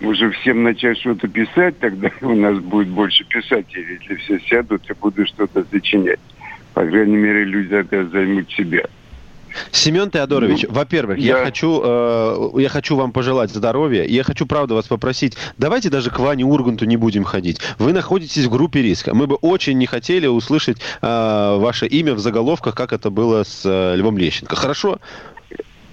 уже 0.00 0.30
всем 0.30 0.62
начать 0.62 0.98
что-то 0.98 1.28
писать, 1.28 1.78
тогда 1.78 2.10
у 2.22 2.34
нас 2.34 2.58
будет 2.58 2.88
больше 2.88 3.24
писателей, 3.24 3.98
если 4.00 4.16
все 4.16 4.40
сядут 4.40 4.88
и 4.90 4.94
будут 4.94 5.28
что-то 5.28 5.64
сочинять. 5.70 6.20
По 6.76 6.84
крайней 6.84 7.16
мере, 7.16 7.44
люди 7.44 7.72
опять 7.72 8.10
займут 8.10 8.50
себя. 8.50 8.82
Семен 9.70 10.10
Теодорович, 10.10 10.66
во-первых, 10.68 11.16
я 11.16 11.38
да. 11.38 11.44
хочу, 11.46 11.80
э, 11.82 12.50
я 12.60 12.68
хочу 12.68 12.96
вам 12.96 13.12
пожелать 13.12 13.48
здоровья. 13.48 14.02
и 14.02 14.12
Я 14.12 14.24
хочу, 14.24 14.44
правда, 14.44 14.74
вас 14.74 14.86
попросить, 14.86 15.38
давайте 15.56 15.88
даже 15.88 16.10
к 16.10 16.18
Ване 16.18 16.44
Урганту 16.44 16.84
не 16.84 16.98
будем 16.98 17.24
ходить. 17.24 17.62
Вы 17.78 17.94
находитесь 17.94 18.44
в 18.44 18.50
группе 18.50 18.82
риска. 18.82 19.14
Мы 19.14 19.26
бы 19.26 19.36
очень 19.36 19.78
не 19.78 19.86
хотели 19.86 20.26
услышать 20.26 20.76
э, 21.00 21.56
ваше 21.58 21.86
имя 21.86 22.12
в 22.12 22.18
заголовках, 22.18 22.74
как 22.74 22.92
это 22.92 23.08
было 23.08 23.42
с 23.44 23.62
э, 23.64 23.96
Львом 23.96 24.18
Лещенко. 24.18 24.54
Хорошо? 24.54 24.98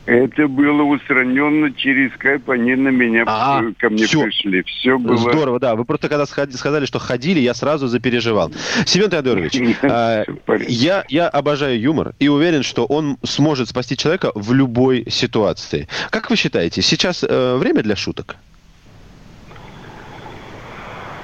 Это 0.05 0.49
было 0.49 0.83
устранено 0.83 1.71
через 1.71 2.13
скайп, 2.15 2.49
они 2.49 2.75
на 2.75 2.89
меня 2.89 3.23
А, 3.25 3.61
э, 3.63 3.71
ко 3.79 3.89
мне 3.89 4.05
всё. 4.05 4.23
пришли. 4.23 4.61
Все 4.63 4.97
было... 4.99 5.15
Здорово, 5.17 5.59
да. 5.61 5.75
Вы 5.75 5.85
просто 5.85 6.09
когда 6.09 6.25
сказали, 6.25 6.85
что 6.85 6.99
ходили, 6.99 7.39
я 7.39 7.53
сразу 7.53 7.87
запереживал. 7.87 8.51
Семен 8.85 9.09
Теодорович, 9.09 9.55
э, 9.81 10.25
порядке. 10.45 10.73
я, 10.73 11.05
я 11.07 11.29
обожаю 11.29 11.79
юмор 11.79 12.13
и 12.19 12.27
уверен, 12.27 12.63
что 12.63 12.85
он 12.85 13.17
сможет 13.23 13.69
спасти 13.69 13.95
человека 13.95 14.31
в 14.35 14.51
любой 14.53 15.05
ситуации. 15.09 15.87
Как 16.09 16.29
вы 16.29 16.35
считаете, 16.35 16.81
сейчас 16.81 17.23
э, 17.23 17.55
время 17.55 17.81
для 17.81 17.95
шуток? 17.95 18.35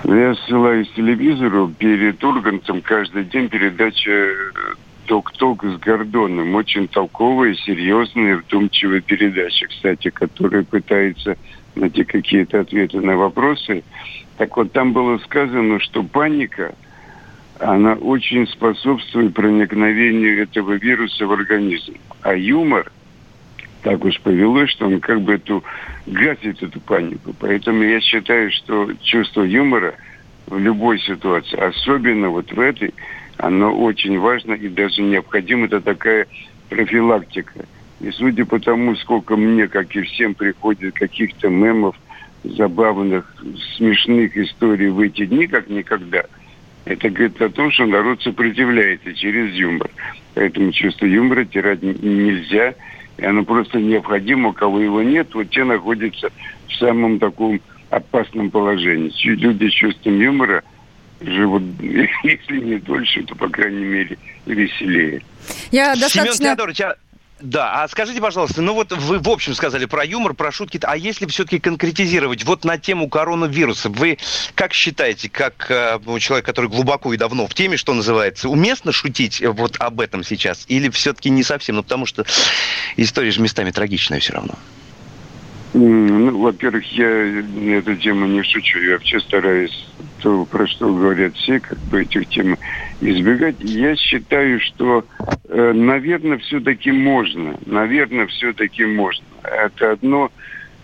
Я 0.06 0.34
ссылаюсь 0.36 0.90
телевизору 0.96 1.68
перед 1.78 2.24
Урганцем 2.24 2.82
каждый 2.82 3.26
день 3.26 3.50
передача 3.50 4.30
«Ток-ток» 5.10 5.64
с 5.64 5.78
Гордоном. 5.80 6.54
Очень 6.54 6.88
толковая, 6.88 7.56
серьезная, 7.56 8.38
вдумчивая 8.38 9.02
передача, 9.02 9.66
кстати, 9.66 10.12
которая 10.12 10.64
пытается 10.64 11.36
найти 11.74 12.04
какие-то 12.04 12.60
ответы 12.60 13.02
на 13.02 13.18
вопросы. 13.18 13.84
Так 14.38 14.56
вот, 14.56 14.72
там 14.72 14.94
было 14.94 15.18
сказано, 15.18 15.80
что 15.80 16.04
паника, 16.04 16.76
она 17.58 17.94
очень 17.94 18.48
способствует 18.50 19.34
проникновению 19.34 20.44
этого 20.44 20.74
вируса 20.74 21.26
в 21.26 21.32
организм. 21.32 21.96
А 22.22 22.36
юмор, 22.36 22.92
так 23.82 24.06
уж 24.06 24.22
повелось, 24.22 24.70
что 24.70 24.86
он 24.86 25.00
как 25.00 25.22
бы 25.22 25.34
эту 25.34 25.64
гасит 26.06 26.62
эту 26.62 26.80
панику. 26.82 27.34
Поэтому 27.40 27.82
я 27.82 28.00
считаю, 28.00 28.52
что 28.52 28.92
чувство 29.02 29.42
юмора 29.42 29.96
в 30.46 30.60
любой 30.60 31.00
ситуации, 31.00 31.60
особенно 31.60 32.30
вот 32.30 32.52
в 32.52 32.60
этой, 32.60 32.94
оно 33.40 33.74
очень 33.74 34.20
важно 34.20 34.54
и 34.54 34.68
даже 34.68 35.02
необходимо. 35.02 35.66
Это 35.66 35.80
такая 35.80 36.28
профилактика. 36.70 37.66
И 38.02 38.12
судя 38.12 38.46
по 38.46 38.60
тому, 38.60 38.96
сколько 38.98 39.38
мне, 39.38 39.68
как 39.68 39.96
и 39.96 40.02
всем, 40.02 40.36
приходит 40.36 40.96
каких-то 40.96 41.48
мемов, 41.50 41.96
забавных, 42.44 43.34
смешных 43.76 44.38
историй 44.38 44.90
в 44.90 45.00
эти 45.00 45.26
дни, 45.26 45.48
как 45.48 45.70
никогда, 45.70 46.24
это 46.86 47.10
говорит 47.10 47.42
о 47.42 47.50
том, 47.50 47.72
что 47.72 47.86
народ 47.86 48.22
сопротивляется 48.22 49.14
через 49.14 49.54
юмор. 49.54 49.90
Поэтому 50.34 50.72
чувство 50.72 51.06
юмора 51.06 51.46
терять 51.46 51.82
нельзя, 51.82 52.76
и 53.18 53.24
оно 53.24 53.44
просто 53.46 53.80
необходимо. 53.80 54.50
У 54.50 54.54
кого 54.54 54.80
его 54.80 55.02
нет, 55.02 55.34
вот 55.34 55.50
те 55.50 55.64
находятся 55.64 56.30
в 56.68 56.74
самом 56.74 57.20
таком 57.20 57.62
опасном 57.90 58.52
положении. 58.52 59.14
Люди 59.24 59.70
с 59.70 59.74
чувством 59.74 60.20
юмора 60.20 60.64
живут, 61.22 61.64
если 61.82 62.60
не 62.60 62.78
дольше, 62.78 63.24
то, 63.24 63.36
по 63.36 63.50
крайней 63.50 63.86
мере, 63.86 64.18
веселее. 64.46 65.22
Я 65.72 65.96
Семен 65.96 66.02
достаточно... 66.02 66.46
Теодорович, 66.46 66.82
а- 66.82 66.96
да, 67.42 67.84
а 67.84 67.88
скажите, 67.88 68.20
пожалуйста, 68.20 68.62
ну 68.62 68.74
вот 68.74 68.92
вы 68.92 69.20
в 69.20 69.30
общем 69.30 69.54
сказали 69.54 69.86
про 69.86 70.04
юмор, 70.04 70.34
про 70.34 70.52
шутки, 70.52 70.78
а 70.84 70.98
если 70.98 71.26
все-таки 71.28 71.60
конкретизировать 71.60 72.44
вот 72.44 72.66
на 72.66 72.78
тему 72.78 73.08
коронавируса, 73.08 73.90
вы 73.90 74.18
как 74.56 74.74
считаете, 74.74 75.30
как 75.30 75.72
э, 75.72 76.00
ну, 76.06 76.20
человек, 76.20 76.46
который 76.46 76.70
глубоко 76.70 77.14
и 77.14 77.18
давно 77.18 77.48
в 77.48 77.54
теме, 77.54 77.78
что 77.78 77.94
называется, 77.94 78.50
уместно 78.50 78.92
шутить 78.92 79.42
э, 79.42 79.48
вот 79.50 79.78
об 79.80 80.02
этом 80.02 80.26
сейчас? 80.26 80.66
Или 80.68 80.90
все-таки 80.90 81.30
не 81.30 81.44
совсем? 81.44 81.78
Ну, 81.78 81.84
потому 81.84 82.06
что 82.06 82.26
история 82.98 83.32
же 83.32 83.40
местами 83.40 83.72
трагичная 83.72 84.20
все 84.20 84.34
равно. 84.34 84.56
Ну, 85.74 86.38
во-первых, 86.40 86.84
я 86.94 87.08
на 87.08 87.74
эту 87.74 87.96
тему 87.96 88.26
не 88.26 88.42
шучу. 88.42 88.80
Я 88.80 88.94
вообще 88.94 89.20
стараюсь, 89.20 89.88
то, 90.20 90.46
про 90.46 90.66
что 90.68 90.92
говорят 90.92 91.36
все, 91.36 91.60
как 91.60 91.78
бы 91.92 92.02
этих 92.02 92.28
тем 92.30 92.58
избегать. 93.02 93.58
Я 93.60 93.96
считаю, 93.96 94.60
что, 94.62 95.06
э, 95.48 95.74
наверное, 95.74 96.40
все-таки 96.40 96.92
можно. 96.92 97.56
Наверное, 97.68 98.26
все-таки 98.28 98.84
можно. 98.84 99.26
Это 99.44 99.92
одно. 99.92 100.32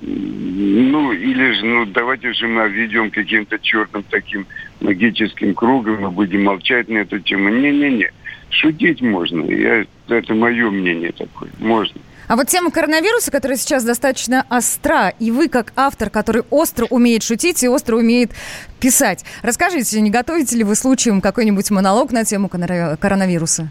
Ну, 0.02 1.12
или 1.14 1.54
же, 1.54 1.66
ну, 1.66 1.86
давайте 1.86 2.34
же 2.34 2.48
мы 2.48 2.64
обведем 2.66 3.10
каким-то 3.10 3.58
черным 3.58 4.04
таким 4.04 4.46
магическим 4.82 5.56
кругом, 5.56 6.02
мы 6.02 6.12
будем 6.12 6.44
молчать 6.44 6.90
на 6.90 7.00
эту 7.00 7.20
тему. 7.20 7.50
Не-не-не. 7.50 8.12
Шутить 8.52 9.02
можно. 9.02 9.44
Я, 9.46 9.86
это 10.10 10.36
мое 10.36 10.70
мнение 10.70 11.12
такое. 11.12 11.50
Можно. 11.60 12.00
А 12.28 12.36
вот 12.36 12.48
тема 12.48 12.72
коронавируса, 12.72 13.30
которая 13.32 13.58
сейчас 13.58 13.84
достаточно 13.84 14.46
остра, 14.50 15.10
и 15.20 15.30
вы, 15.30 15.48
как 15.48 15.74
автор, 15.76 16.10
который 16.10 16.44
остро 16.50 16.86
умеет 16.90 17.22
шутить 17.24 17.64
и 17.64 17.68
остро 17.70 17.98
умеет 17.98 18.32
писать, 18.80 19.24
расскажите, 19.44 20.02
не 20.02 20.10
готовите 20.10 20.56
ли 20.56 20.64
вы 20.64 20.76
случаем 20.76 21.22
какой-нибудь 21.22 21.70
монолог 21.72 22.12
на 22.12 22.26
тему 22.26 22.50
коронавируса? 22.50 23.70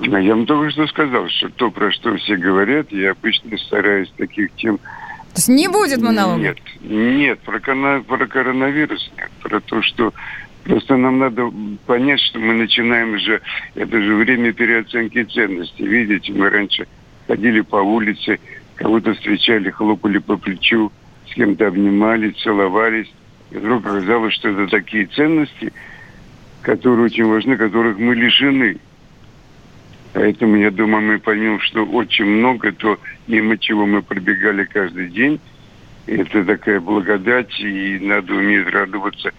А 0.00 0.20
Я 0.20 0.34
вам 0.34 0.46
только 0.46 0.70
что 0.70 0.86
сказал, 0.86 1.28
что 1.28 1.48
то, 1.50 1.70
про 1.70 1.90
что 1.92 2.16
все 2.16 2.36
говорят, 2.36 2.90
я 2.92 3.10
обычно 3.10 3.56
стараюсь 3.58 4.10
таких 4.16 4.52
тем... 4.56 4.78
То 4.78 5.40
есть 5.40 5.48
не 5.48 5.68
будет 5.68 6.00
монолога? 6.00 6.40
Нет, 6.40 6.58
нет, 6.82 7.38
про, 7.40 7.58
кона- 7.58 8.02
про 8.02 8.26
коронавирус 8.26 9.10
нет. 9.16 9.30
Про 9.42 9.60
то, 9.60 9.82
что 9.82 10.14
просто 10.64 10.96
нам 10.96 11.18
надо 11.18 11.52
понять, 11.86 12.20
что 12.20 12.38
мы 12.38 12.54
начинаем 12.54 13.18
же... 13.18 13.40
Это 13.74 14.00
же 14.00 14.14
время 14.14 14.52
переоценки 14.52 15.24
ценностей. 15.24 15.86
Видите, 15.86 16.32
мы 16.32 16.48
раньше 16.48 16.86
ходили 17.28 17.60
по 17.60 17.76
улице, 17.76 18.40
кого-то 18.76 19.14
встречали, 19.14 19.70
хлопали 19.70 20.18
по 20.18 20.36
плечу, 20.36 20.90
с 21.30 21.34
кем-то 21.34 21.68
обнимались, 21.68 22.36
целовались. 22.38 23.12
И 23.50 23.56
вдруг 23.56 23.86
оказалось, 23.86 24.34
что 24.34 24.48
это 24.48 24.66
такие 24.66 25.06
ценности, 25.06 25.72
которые 26.62 27.04
очень 27.04 27.26
важны, 27.26 27.56
которых 27.56 27.98
мы 27.98 28.14
лишены. 28.14 28.78
Поэтому, 30.14 30.56
я 30.56 30.70
думаю, 30.70 31.02
мы 31.02 31.18
поймем, 31.18 31.60
что 31.60 31.84
очень 31.84 32.24
много 32.24 32.72
то, 32.72 32.98
мимо 33.26 33.58
чего 33.58 33.86
мы 33.86 34.02
пробегали 34.02 34.64
каждый 34.64 35.10
день. 35.10 35.38
Это 36.06 36.42
такая 36.44 36.80
благодать, 36.80 37.60
и 37.60 37.98
надо 38.00 38.32
уметь 38.34 38.66
радоваться 38.68 39.30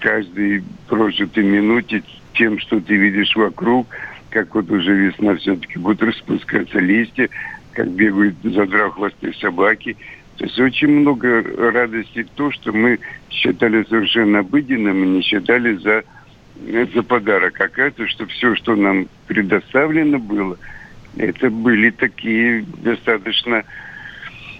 каждой 0.00 0.62
прожитой 0.86 1.44
минуте 1.44 2.02
тем, 2.34 2.58
что 2.58 2.78
ты 2.80 2.94
видишь 2.94 3.34
вокруг, 3.34 3.86
как 4.30 4.54
вот 4.54 4.70
уже 4.70 4.94
весна 4.94 5.36
все-таки 5.36 5.78
будут 5.78 6.02
распускаться 6.02 6.78
листья, 6.78 7.28
как 7.72 7.88
бегают 7.90 8.36
задрав 8.42 8.94
хвосты 8.94 9.32
собаки. 9.34 9.96
То 10.36 10.44
есть 10.44 10.58
очень 10.60 10.88
много 10.88 11.42
радости 11.42 12.26
то, 12.36 12.50
что 12.52 12.72
мы 12.72 13.00
считали 13.30 13.84
совершенно 13.84 14.40
обыденным 14.40 15.02
и 15.04 15.08
не 15.08 15.22
считали 15.22 15.74
за, 15.76 16.04
за 16.94 17.02
подарок. 17.02 17.60
Оказывается, 17.60 18.06
что 18.06 18.26
все, 18.26 18.54
что 18.54 18.76
нам 18.76 19.08
предоставлено 19.26 20.18
было, 20.18 20.56
это 21.16 21.50
были 21.50 21.90
такие 21.90 22.64
достаточно, 22.82 23.64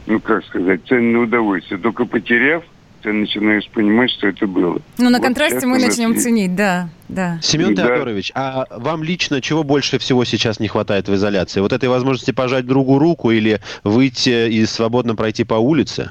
ну 0.06 0.18
как 0.18 0.44
сказать, 0.46 0.80
ценные 0.88 1.22
удовольствия. 1.22 1.78
Только 1.78 2.06
потеряв, 2.06 2.64
ты 3.02 3.12
начинаешь 3.12 3.68
понимать, 3.70 4.10
что 4.10 4.28
это 4.28 4.46
было. 4.46 4.80
Ну, 4.98 5.10
на 5.10 5.18
Вот 5.18 5.24
контрасте 5.26 5.66
мы 5.66 5.78
нас 5.78 5.88
начнем 5.88 6.10
есть- 6.12 6.22
ценить, 6.24 6.54
да, 6.54 6.88
да. 7.08 7.38
Семен 7.42 7.74
Да. 7.74 7.86
Теодорович, 7.86 8.32
а 8.34 8.66
вам 8.70 9.02
лично 9.02 9.40
чего 9.40 9.62
больше 9.62 9.98
всего 9.98 10.24
сейчас 10.24 10.60
не 10.60 10.68
хватает 10.68 11.08
в 11.08 11.14
изоляции? 11.14 11.60
Вот 11.60 11.72
этой 11.72 11.88
возможности 11.88 12.30
пожать 12.30 12.66
другу 12.66 12.98
руку 12.98 13.30
или 13.30 13.60
выйти 13.84 14.48
и 14.50 14.66
свободно 14.66 15.14
пройти 15.16 15.44
по 15.44 15.54
улице? 15.54 16.10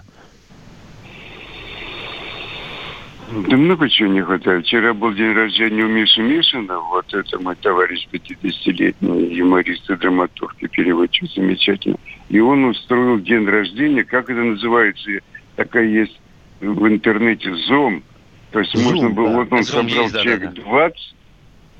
Да 3.49 3.57
много 3.57 3.89
чего 3.89 4.07
не 4.07 4.21
хватает. 4.21 4.65
Вчера 4.65 4.93
был 4.93 5.13
день 5.13 5.33
рождения 5.33 5.83
у 5.83 5.89
Миши 5.89 6.21
Мишина. 6.21 6.79
Вот 6.79 7.13
это 7.13 7.37
мой 7.39 7.57
товарищ 7.57 8.07
50-летний 8.09 9.35
юморист 9.35 9.89
и 9.89 9.95
драматург 9.95 10.55
и 10.59 10.67
переводчик 10.67 11.29
замечательно. 11.35 11.97
И 12.29 12.39
он 12.39 12.63
устроил 12.63 13.19
день 13.19 13.45
рождения, 13.45 14.05
как 14.05 14.29
это 14.29 14.41
называется, 14.41 15.11
такая 15.57 15.85
есть 15.87 16.17
в 16.59 16.87
интернете 16.87 17.53
ЗОМ. 17.55 18.03
То 18.51 18.59
есть 18.59 18.75
Зум, 18.75 18.83
можно 18.83 19.09
было, 19.09 19.29
да. 19.29 19.35
вот 19.37 19.53
он 19.53 19.63
Зум 19.63 19.89
собрал 19.89 20.03
есть, 20.03 20.13
да, 20.13 20.23
человек 20.23 20.41
да, 20.41 20.51
да. 20.51 20.61
20, 20.61 21.15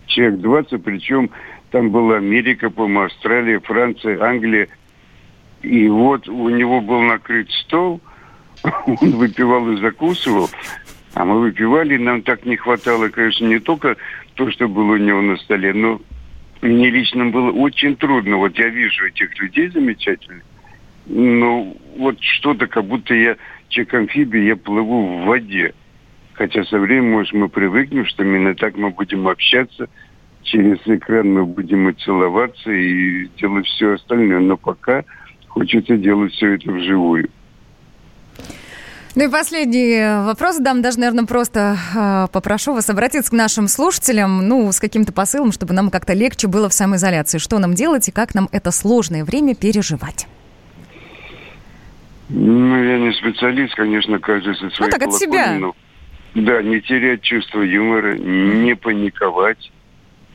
человек 0.08 0.40
20, 0.40 0.84
причем 0.84 1.30
там 1.72 1.90
была 1.90 2.18
Америка, 2.18 2.70
по-моему, 2.70 3.02
Австралия, 3.02 3.60
Франция, 3.60 4.22
Англия. 4.22 4.68
И 5.62 5.88
вот 5.88 6.28
у 6.28 6.50
него 6.50 6.82
был 6.82 7.02
накрыт 7.02 7.50
стол, 7.52 8.02
он 8.86 9.12
выпивал 9.12 9.72
и 9.72 9.82
закусывал, 9.82 10.50
а 11.14 11.26
мы 11.26 11.40
выпивали, 11.40 11.96
и 11.96 12.00
нам 12.00 12.22
так 12.22 12.46
не 12.46 12.58
хватало, 12.58 13.10
конечно, 13.10 13.46
не 13.46 13.60
только 13.60 13.98
то, 14.36 14.52
что 14.52 14.68
было 14.68 14.94
у 14.94 14.98
него 14.98 15.22
на 15.22 15.38
столе, 15.38 15.74
но 15.74 16.00
мне 16.62 16.90
лично 16.90 17.26
было 17.28 17.52
очень 17.52 17.96
трудно. 17.96 18.38
Вот 18.38 18.58
я 18.58 18.70
вижу 18.70 19.08
этих 19.08 19.38
людей 19.40 19.70
замечательных, 19.70 20.44
но 21.08 21.76
вот 21.98 22.22
что-то, 22.22 22.68
как 22.68 22.86
будто 22.86 23.14
я 23.14 23.38
человек-амфибия, 23.70 24.44
я 24.44 24.56
плыву 24.56 25.06
в 25.06 25.26
воде. 25.26 25.74
Хотя 26.34 26.64
со 26.66 26.78
временем, 26.78 27.12
может, 27.12 27.34
мы 27.34 27.50
привыкнем, 27.50 28.06
что 28.06 28.24
именно 28.24 28.54
так 28.56 28.78
мы 28.78 28.92
будем 28.92 29.28
общаться, 29.28 29.90
через 30.44 30.78
экран 30.86 31.34
мы 31.34 31.46
будем 31.46 31.90
и 31.90 31.94
целоваться, 31.94 32.72
и 32.72 33.28
делать 33.40 33.66
все 33.66 33.94
остальное. 33.94 34.40
Но 34.40 34.56
пока 34.56 35.04
хочется 35.48 35.98
делать 35.98 36.34
все 36.34 36.54
это 36.54 36.72
вживую. 36.72 37.30
Ну 39.16 39.24
и 39.24 39.32
последний 39.32 40.26
вопрос 40.26 40.58
дам, 40.58 40.84
даже, 40.84 41.00
наверное, 41.00 41.26
просто 41.26 41.76
э, 41.96 42.28
попрошу 42.32 42.74
вас 42.74 42.88
обратиться 42.88 43.32
к 43.32 43.34
нашим 43.34 43.68
слушателям, 43.68 44.48
ну, 44.48 44.72
с 44.72 44.80
каким-то 44.80 45.12
посылом, 45.12 45.52
чтобы 45.52 45.74
нам 45.74 45.90
как-то 45.90 46.14
легче 46.14 46.48
было 46.48 46.70
в 46.70 46.74
самоизоляции. 46.76 47.40
Что 47.40 47.58
нам 47.58 47.74
делать 47.74 48.08
и 48.08 48.12
как 48.12 48.36
нам 48.36 48.48
это 48.52 48.70
сложное 48.70 49.26
время 49.26 49.56
переживать? 49.56 50.28
Ну, 52.30 52.84
я 52.84 53.00
не 53.00 53.14
специалист, 53.14 53.74
конечно, 53.76 54.20
каждый 54.20 54.56
со 54.56 54.70
своей 54.72 54.92
так 54.92 55.04
от 55.04 55.14
себя. 55.14 55.58
но, 55.58 55.76
Да, 56.36 56.62
не 56.62 56.82
терять 56.82 57.22
чувство 57.22 57.62
юмора, 57.62 58.16
не 58.18 58.76
паниковать. 58.76 59.72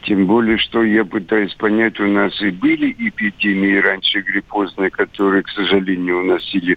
Тем 0.03 0.27
более, 0.27 0.59
что 0.59 0.83
я 0.83 1.05
пытаюсь 1.05 1.55
понять, 1.55 2.01
у 2.01 2.07
нас 2.09 2.41
и 2.43 2.51
были 2.51 2.91
эпидемии 2.99 3.77
раньше 3.77 4.21
гриппозные, 4.21 4.91
которые, 4.91 5.43
к 5.45 5.49
сожалению, 5.51 6.21
уносили 6.21 6.77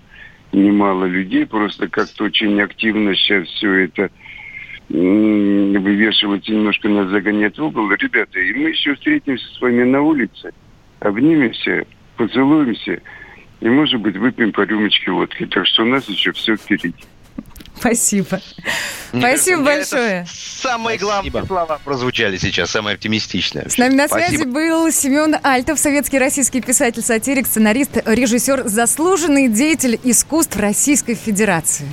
немало 0.51 1.06
людей. 1.06 1.45
Просто 1.47 1.88
как-то 1.88 2.25
очень 2.25 2.62
активно 2.62 3.15
сейчас 3.15 3.47
все 3.47 3.71
это 3.86 4.12
м, 4.91 5.73
вывешивается, 5.82 6.51
немножко 6.51 6.88
нас 6.88 7.10
загоняет 7.10 7.58
в 7.58 7.63
угол. 7.63 7.89
Ребята, 7.91 8.39
и 8.39 8.54
мы 8.54 8.69
еще 8.69 8.93
встретимся 8.93 9.45
с 9.47 9.60
вами 9.60 9.84
на 9.84 10.01
улице, 10.01 10.54
обнимемся, 10.99 11.86
поцелуемся, 12.17 13.01
и, 13.61 13.69
может 13.69 13.99
быть, 14.01 14.17
выпьем 14.17 14.51
по 14.51 14.61
рюмочке 14.61 15.11
водки. 15.11 15.45
Так 15.45 15.65
что 15.65 15.83
у 15.83 15.85
нас 15.85 16.07
еще 16.07 16.31
все 16.33 16.55
впереди. 16.55 16.93
Спасибо. 17.77 18.41
Мне 19.11 19.21
Спасибо 19.21 19.65
кажется, 19.65 19.95
большое. 19.95 20.21
это 20.21 20.29
Самые 20.33 20.97
главные 20.97 21.45
слова 21.45 21.79
прозвучали 21.83 22.37
сейчас, 22.37 22.71
самые 22.71 22.95
оптимистичные. 22.95 23.69
С 23.69 23.77
нами 23.77 23.95
на 23.95 24.07
Спасибо. 24.07 24.37
связи 24.37 24.49
был 24.49 24.91
Семен 24.91 25.35
Альтов, 25.43 25.77
советский 25.77 26.17
российский 26.19 26.61
писатель, 26.61 27.01
сатирик, 27.01 27.47
сценарист, 27.47 27.97
режиссер, 28.05 28.63
заслуженный 28.67 29.49
деятель 29.49 29.99
искусств 30.03 30.57
Российской 30.57 31.15
Федерации. 31.15 31.87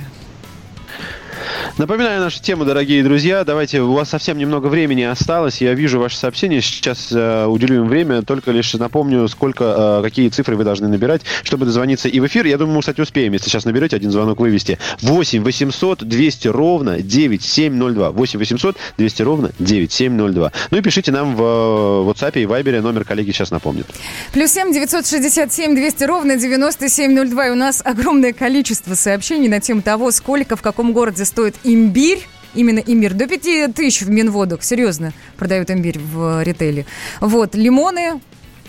Напоминаю 1.77 2.21
нашу 2.21 2.41
тему, 2.41 2.65
дорогие 2.65 3.03
друзья. 3.03 3.43
Давайте, 3.43 3.81
у 3.81 3.93
вас 3.93 4.09
совсем 4.09 4.37
немного 4.37 4.67
времени 4.67 5.03
осталось. 5.03 5.61
Я 5.61 5.73
вижу 5.73 5.99
ваши 5.99 6.17
сообщения. 6.17 6.61
Сейчас 6.61 7.09
э, 7.11 7.45
уделю 7.45 7.77
им 7.77 7.87
время. 7.87 8.21
Только 8.21 8.51
лишь 8.51 8.73
напомню, 8.73 9.27
сколько, 9.27 9.99
э, 9.99 10.03
какие 10.03 10.29
цифры 10.29 10.55
вы 10.55 10.63
должны 10.63 10.87
набирать, 10.87 11.21
чтобы 11.43 11.65
дозвониться 11.65 12.09
и 12.09 12.19
в 12.19 12.27
эфир. 12.27 12.45
Я 12.45 12.57
думаю, 12.57 12.75
мы, 12.75 12.81
кстати, 12.81 13.01
успеем, 13.01 13.33
если 13.33 13.49
сейчас 13.49 13.65
наберете 13.65 13.95
один 13.95 14.11
звонок 14.11 14.39
вывести. 14.39 14.77
8 15.01 15.43
800 15.43 16.03
200 16.03 16.47
ровно 16.47 17.01
9702. 17.01 18.11
8 18.11 18.39
800 18.39 18.77
200 18.97 19.21
ровно 19.21 19.51
9702. 19.59 20.51
Ну 20.71 20.77
и 20.77 20.81
пишите 20.81 21.11
нам 21.11 21.35
в 21.35 21.41
э, 21.41 22.11
WhatsApp 22.11 22.41
и 22.41 22.45
Viber. 22.45 22.81
Номер 22.81 23.03
коллеги 23.05 23.31
сейчас 23.31 23.51
напомнит. 23.51 23.87
Плюс 24.33 24.51
семь 24.51 24.73
девятьсот 24.73 25.07
шестьдесят 25.07 25.51
семь 25.53 25.75
двести 25.75 26.03
ровно 26.03 26.35
девяносто 26.35 26.89
семь 26.89 27.13
ноль 27.13 27.29
два. 27.29 27.47
И 27.47 27.49
у 27.49 27.55
нас 27.55 27.81
огромное 27.83 28.33
количество 28.33 28.95
сообщений 28.95 29.47
на 29.47 29.59
тему 29.59 29.81
того, 29.81 30.11
сколько 30.11 30.55
в 30.55 30.61
каком 30.61 30.93
городе 30.93 31.25
стоит 31.33 31.55
имбирь. 31.63 32.27
Именно 32.53 32.77
имбирь. 32.85 33.13
До 33.13 33.27
5 33.27 33.73
тысяч 33.73 34.01
в 34.03 34.09
Минводах. 34.11 34.63
Серьезно 34.63 35.13
продают 35.37 35.71
имбирь 35.71 35.97
в 35.97 36.41
э, 36.41 36.43
ритейле. 36.43 36.85
Вот. 37.21 37.55
Лимоны 37.55 38.21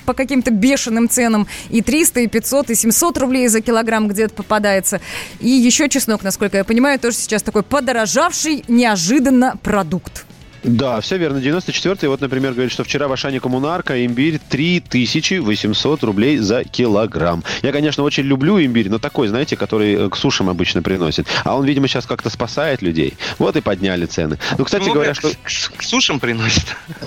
по 0.07 0.15
каким-то 0.15 0.51
бешеным 0.51 1.11
ценам. 1.11 1.47
И 1.69 1.83
300, 1.83 2.21
и 2.21 2.27
500, 2.27 2.71
и 2.71 2.75
700 2.75 3.19
рублей 3.19 3.49
за 3.49 3.61
килограмм 3.61 4.09
где-то 4.09 4.35
попадается. 4.35 5.03
И 5.41 5.51
еще 5.51 5.91
чеснок, 5.91 6.23
насколько 6.23 6.57
я 6.57 6.65
понимаю, 6.65 6.99
тоже 6.99 7.17
сейчас 7.17 7.43
такой 7.43 7.63
подорожавший 7.63 8.65
неожиданно 8.69 9.59
продукт. 9.63 10.25
Да, 10.65 11.01
все 11.01 11.19
верно. 11.19 11.39
94-й, 11.39 12.09
вот, 12.09 12.21
например, 12.23 12.53
говорит, 12.53 12.73
что 12.73 12.85
вчера 12.85 13.07
в 13.07 13.13
Ашане 13.13 13.39
коммунарка 13.39 14.05
имбирь 14.05 14.41
3800 14.49 16.03
рублей 16.03 16.39
за 16.39 16.65
килограмм. 16.65 17.45
Я, 17.63 17.71
конечно, 17.71 18.03
очень 18.03 18.25
люблю 18.25 18.59
имбирь, 18.59 18.89
но 18.89 18.99
такой, 18.99 19.29
знаете, 19.29 19.57
который 19.57 19.95
э, 19.95 20.09
к 20.09 20.17
сушам 20.17 20.49
обычно 20.49 20.83
приносит. 20.83 21.27
А 21.45 21.55
он, 21.55 21.67
видимо, 21.67 21.87
сейчас 21.87 22.07
как-то 22.07 22.31
спасает 22.31 22.81
людей. 22.81 23.15
Вот 23.39 23.57
и 23.57 23.61
подняли 23.61 24.07
цены. 24.07 24.39
Ну, 24.57 24.65
кстати 24.65 24.89
Ну, 24.89 24.95
говоря, 24.95 25.13
к- 25.13 25.17
что... 25.19 25.31
К, 25.31 25.77
к 25.77 25.83
сушам 25.83 26.19
приносит. 26.19 26.65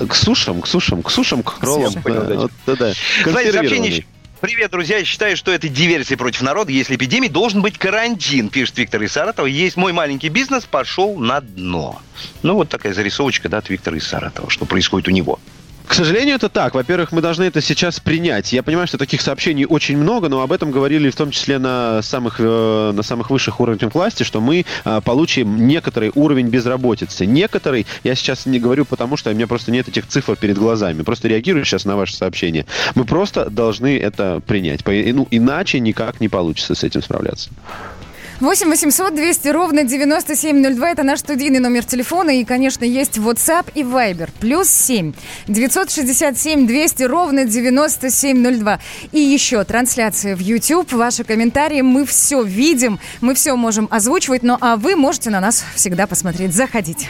К 0.08 0.14
сушам, 0.14 0.62
к 0.62 0.68
сушам, 0.68 1.02
к 1.02 1.10
сушам, 1.10 1.42
к 1.42 1.60
э, 1.60 2.14
да. 2.14 2.36
вот, 2.36 2.52
да, 2.68 2.76
да. 2.76 2.94
Знаете, 3.26 3.54
сообщение... 3.54 4.06
Привет, 4.40 4.70
друзья. 4.70 5.00
Я 5.00 5.06
считаю, 5.06 5.36
что 5.36 5.52
это 5.52 5.68
диверсия 5.68 6.16
против 6.16 6.44
народа. 6.44 6.72
Если 6.72 6.96
эпидемии, 6.96 7.28
должен 7.28 7.64
быть 7.64 7.80
карантин, 7.80 8.50
пишет 8.50 8.78
Виктор 8.78 9.02
из 9.02 9.12
Саратова. 9.14 9.48
Есть 9.48 9.78
мой 9.78 9.94
маленький 9.94 10.30
бизнес, 10.30 10.66
пошел 10.66 11.18
на 11.18 11.42
дно. 11.42 12.00
Ну, 12.44 12.54
вот 12.54 12.70
такая 12.70 12.94
зарисовочка, 12.94 13.50
да, 13.50 13.58
от 13.58 13.70
Виктора 13.70 13.98
из 13.98 14.06
Саратова, 14.06 14.52
что 14.52 14.66
происходит 14.66 15.08
у 15.08 15.12
него. 15.12 15.40
К 15.88 15.94
сожалению, 15.94 16.36
это 16.36 16.50
так. 16.50 16.76
Во-первых, 16.76 17.14
мы 17.14 17.22
должны 17.22 17.44
это 17.44 17.62
сейчас 17.62 18.00
принять. 18.00 18.52
Я 18.52 18.62
понимаю, 18.62 18.88
что 18.88 18.98
таких 18.98 19.22
сообщений 19.22 19.66
очень 19.66 19.98
много, 19.98 20.28
но 20.28 20.42
об 20.42 20.52
этом 20.52 20.70
говорили 20.70 21.10
в 21.10 21.16
том 21.16 21.32
числе 21.32 21.60
на 21.60 22.02
самых, 22.02 22.36
э, 22.40 22.92
на 22.94 23.04
самых 23.04 23.30
высших 23.30 23.62
уровнях 23.62 23.94
власти, 23.96 24.24
что 24.24 24.42
мы 24.42 24.66
э, 24.84 25.02
получим 25.04 25.66
некоторый 25.66 26.12
уровень 26.14 26.50
безработицы. 26.50 27.26
Некоторый, 27.26 27.88
я 28.04 28.16
сейчас 28.16 28.46
не 28.46 28.60
говорю 28.60 28.84
потому, 28.84 29.16
что 29.16 29.32
у 29.32 29.34
меня 29.34 29.48
просто 29.48 29.72
нет 29.72 29.88
этих 29.88 30.08
цифр 30.08 30.36
перед 30.36 30.58
глазами. 30.58 31.04
Просто 31.04 31.30
реагирую 31.30 31.64
сейчас 31.64 31.86
на 31.86 31.96
ваше 31.96 32.16
сообщение. 32.16 32.66
Мы 32.96 33.06
просто 33.06 33.50
должны 33.50 33.98
это 33.98 34.42
принять. 34.46 34.82
Ну, 34.86 35.28
иначе 35.32 35.80
никак 35.80 36.20
не 36.20 36.28
получится 36.28 36.76
с 36.76 36.84
этим 36.84 37.02
справляться. 37.02 37.50
8 38.40 38.70
800 38.70 39.16
200 39.16 39.48
ровно 39.48 39.84
9702. 39.84 40.92
Это 40.92 41.04
наш 41.04 41.20
студийный 41.20 41.60
номер 41.60 41.84
телефона. 41.84 42.40
И, 42.40 42.44
конечно, 42.44 42.86
есть 42.86 43.18
WhatsApp 43.18 43.72
и 43.74 43.82
Viber. 43.82 44.30
Плюс 44.40 44.70
7 44.70 45.14
967 45.48 46.68
200 46.68 47.04
ровно 47.04 47.46
9702. 47.46 48.80
И 49.12 49.20
еще 49.20 49.64
трансляция 49.64 50.36
в 50.36 50.40
YouTube. 50.40 50.92
Ваши 50.94 51.24
комментарии. 51.24 51.82
Мы 51.82 52.06
все 52.06 52.44
видим. 52.44 53.00
Мы 53.22 53.34
все 53.34 53.56
можем 53.56 53.88
озвучивать. 53.90 54.44
Ну, 54.44 54.58
а 54.62 54.78
вы 54.78 54.96
можете 54.96 55.32
на 55.32 55.40
нас 55.40 55.64
всегда 55.76 56.06
посмотреть. 56.06 56.54
Заходите. 56.54 57.10